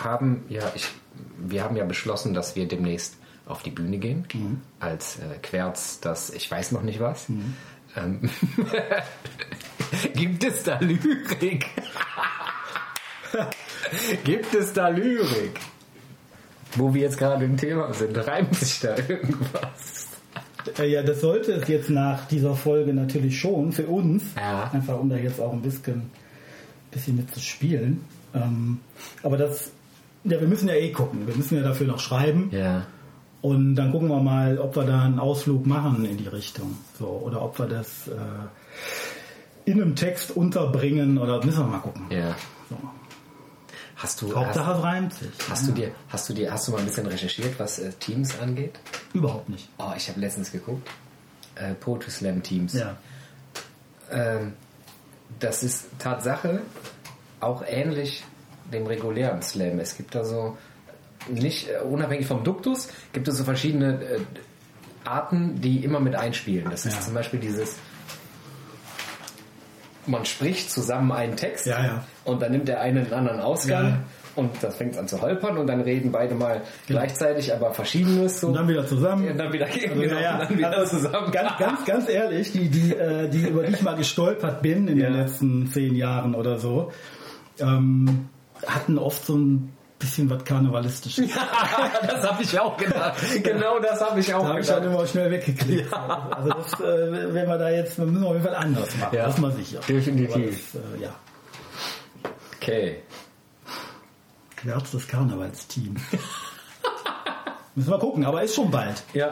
[0.04, 0.88] haben ja, ich,
[1.36, 4.26] wir haben ja beschlossen, dass wir demnächst auf die Bühne gehen
[4.80, 7.26] als äh, Querz, das ich weiß noch nicht was.
[7.96, 8.30] Ähm,
[10.14, 11.66] Gibt es da Lyrik?
[14.24, 15.60] Gibt es da Lyrik?
[16.76, 20.08] Wo wir jetzt gerade im Thema sind, reimt sich da irgendwas?
[20.78, 24.24] Äh, ja, das sollte es jetzt nach dieser Folge natürlich schon für uns.
[24.36, 24.70] Ja.
[24.72, 26.10] Einfach um da jetzt auch ein bisschen,
[26.90, 28.04] bisschen mit zu spielen.
[28.34, 28.80] Ähm,
[29.22, 29.70] aber das,
[30.24, 31.26] ja, wir müssen ja eh gucken.
[31.26, 32.48] Wir müssen ja dafür noch schreiben.
[32.50, 32.86] Ja.
[33.42, 36.78] Und dann gucken wir mal, ob wir da einen Ausflug machen in die Richtung.
[36.98, 38.12] So, oder ob wir das äh,
[39.66, 42.06] in einem Text unterbringen oder müssen wir mal gucken.
[42.10, 42.34] Ja.
[42.70, 42.76] So.
[44.04, 45.30] Hast du, hast, Hauptsache es reimt sich.
[45.48, 48.38] hast du dir, hast du dir, hast du mal ein bisschen recherchiert, was äh, Teams
[48.38, 48.78] angeht?
[49.14, 49.68] Überhaupt nicht.
[49.78, 50.86] Oh, ich habe letztens geguckt.
[51.54, 52.74] Äh, Poetry Slam Teams.
[52.74, 52.96] Ja.
[54.10, 54.52] Ähm,
[55.40, 56.60] das ist Tatsache
[57.40, 58.24] auch ähnlich
[58.72, 59.78] dem regulären Slam.
[59.78, 60.56] Es gibt da so,
[61.28, 64.20] nicht äh, unabhängig vom Duktus, gibt es so verschiedene äh,
[65.04, 66.70] Arten, die immer mit einspielen.
[66.70, 67.00] Das ist Ja.
[67.00, 67.76] zum Beispiel dieses,
[70.06, 72.04] man spricht zusammen einen Text Ja, ja.
[72.24, 73.84] und dann nimmt der eine einen anderen Ausgang.
[73.84, 73.98] Ja.
[74.36, 78.48] Und das fängt an zu holpern und dann reden beide mal gleichzeitig, aber verschiedenes so.
[78.48, 79.28] Und dann wieder zusammen.
[79.28, 81.30] Und dann wieder, Also, genau, ja, dann wieder Also, zusammen.
[81.30, 84.98] Ganz, ganz, ganz ehrlich, die, die, äh, die über die ich mal gestolpert bin in
[84.98, 86.90] den letzten zehn Jahren oder so,
[87.60, 88.28] ähm,
[88.66, 89.73] hatten oft so ein
[90.04, 91.28] bisschen was Karnevalistisches.
[92.06, 93.14] das habe ich auch gedacht.
[93.42, 94.94] Genau das habe ich auch Da habe ich dann gedacht.
[94.98, 95.92] immer schnell weggeklickt.
[95.92, 99.24] Also das, äh, wenn wir da jetzt, wir müssen auf jeden Fall anders machen, Ja.
[99.26, 99.80] das ist mal sicher.
[99.88, 100.72] Definitiv.
[100.72, 101.14] Das, äh, ja.
[102.56, 103.02] Okay.
[104.56, 105.94] Querz das Karnevalsteam.
[107.74, 109.02] müssen wir gucken, aber ist schon bald.
[109.12, 109.30] Ja.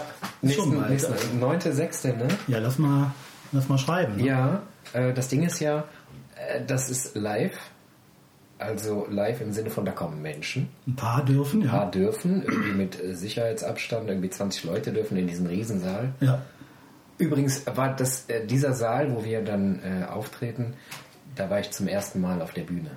[0.54, 0.90] Schon mal.
[0.90, 2.28] nächsten, neunte, sechste, ne?
[2.48, 3.12] Ja, lass mal,
[3.52, 4.16] lass mal schreiben.
[4.16, 4.26] Ne?
[4.26, 4.62] Ja.
[4.92, 5.84] Äh, das Ding ist ja,
[6.36, 7.56] äh, das ist live.
[8.62, 10.68] Also live im Sinne von, da kommen Menschen.
[10.86, 11.90] Ein paar dürfen, Ein paar ja.
[11.90, 16.12] dürfen, irgendwie mit äh, Sicherheitsabstand, irgendwie 20 Leute dürfen in diesen Riesensaal.
[16.20, 16.42] Ja.
[17.18, 20.74] Übrigens war das äh, dieser Saal, wo wir dann äh, auftreten,
[21.34, 22.90] da war ich zum ersten Mal auf der Bühne.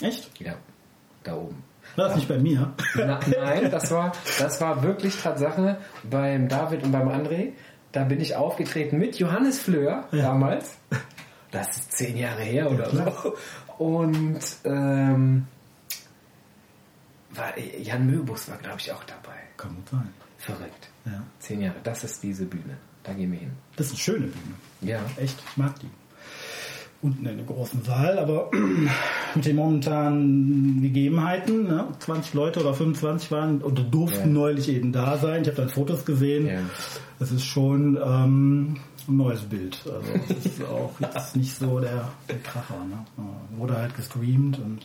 [0.00, 0.30] Echt?
[0.40, 0.54] Ja,
[1.24, 1.62] da oben.
[1.94, 2.72] War das nicht bei mir?
[2.96, 5.78] Na, nein, das war, das war wirklich Tatsache
[6.08, 7.52] beim David und beim André.
[7.92, 10.22] Da bin ich aufgetreten mit Johannes Fleur Ja.
[10.22, 10.76] damals.
[11.52, 13.12] Das ist zehn Jahre her oder klar.
[13.22, 13.34] so.
[13.78, 15.46] Und ähm,
[17.34, 19.36] war, Jan Möbus war, glaube ich, auch dabei.
[19.56, 20.08] Kann gut sein.
[20.38, 20.88] Verrückt.
[21.04, 21.22] Ja.
[21.38, 22.76] Zehn Jahre, das ist diese Bühne.
[23.02, 23.52] Da gehen wir hin.
[23.76, 24.54] Das ist eine schöne Bühne.
[24.82, 25.00] Ja.
[25.16, 25.88] Echt, ich mag die.
[27.02, 28.50] Unten in dem großen Saal, aber
[29.34, 34.40] mit den momentanen Gegebenheiten, ne, 20 Leute oder 25 waren oder durften Ja.
[34.40, 35.42] neulich eben da sein.
[35.42, 36.46] Ich habe dann Fotos gesehen.
[36.46, 36.60] Ja.
[37.18, 38.76] Das ist schon ähm,
[39.08, 39.78] ein neues Bild.
[39.84, 42.78] Also es ist auch jetzt nicht so der, der Kracher.
[42.88, 42.98] Ne?
[43.16, 44.80] Ja, Wurde halt gestreamt und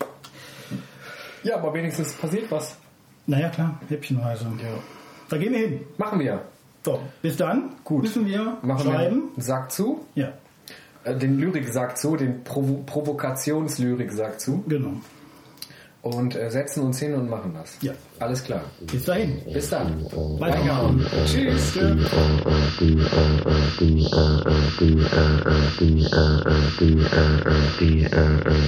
[1.44, 2.76] Ja, aber wenigstens passiert was.
[3.28, 4.46] naja klar, häppchenweise.
[5.30, 5.80] Da gehen wir hin.
[5.98, 6.42] Machen wir.
[6.84, 7.72] So, bis dann.
[7.84, 8.04] Gut.
[8.04, 9.24] Müssen wir Machen schreiben.
[9.36, 9.44] wir.
[9.44, 10.06] Sagt zu.
[10.16, 10.34] Ja,
[11.04, 14.64] Äh, Den Lyrik sagt zu, den Provo Provokationslyrik sagt zu.
[14.68, 14.94] genau.
[16.02, 17.78] Und äh, setzen uns hin und machen das.
[17.82, 17.94] Ja.
[18.20, 18.62] Alles klar.
[18.92, 19.40] Bis dahin.
[19.54, 20.04] Bis dann.
[20.40, 21.06] Reingehauen.
[21.26, 21.78] Tschüss.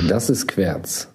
[0.08, 1.13] Das ist Querz.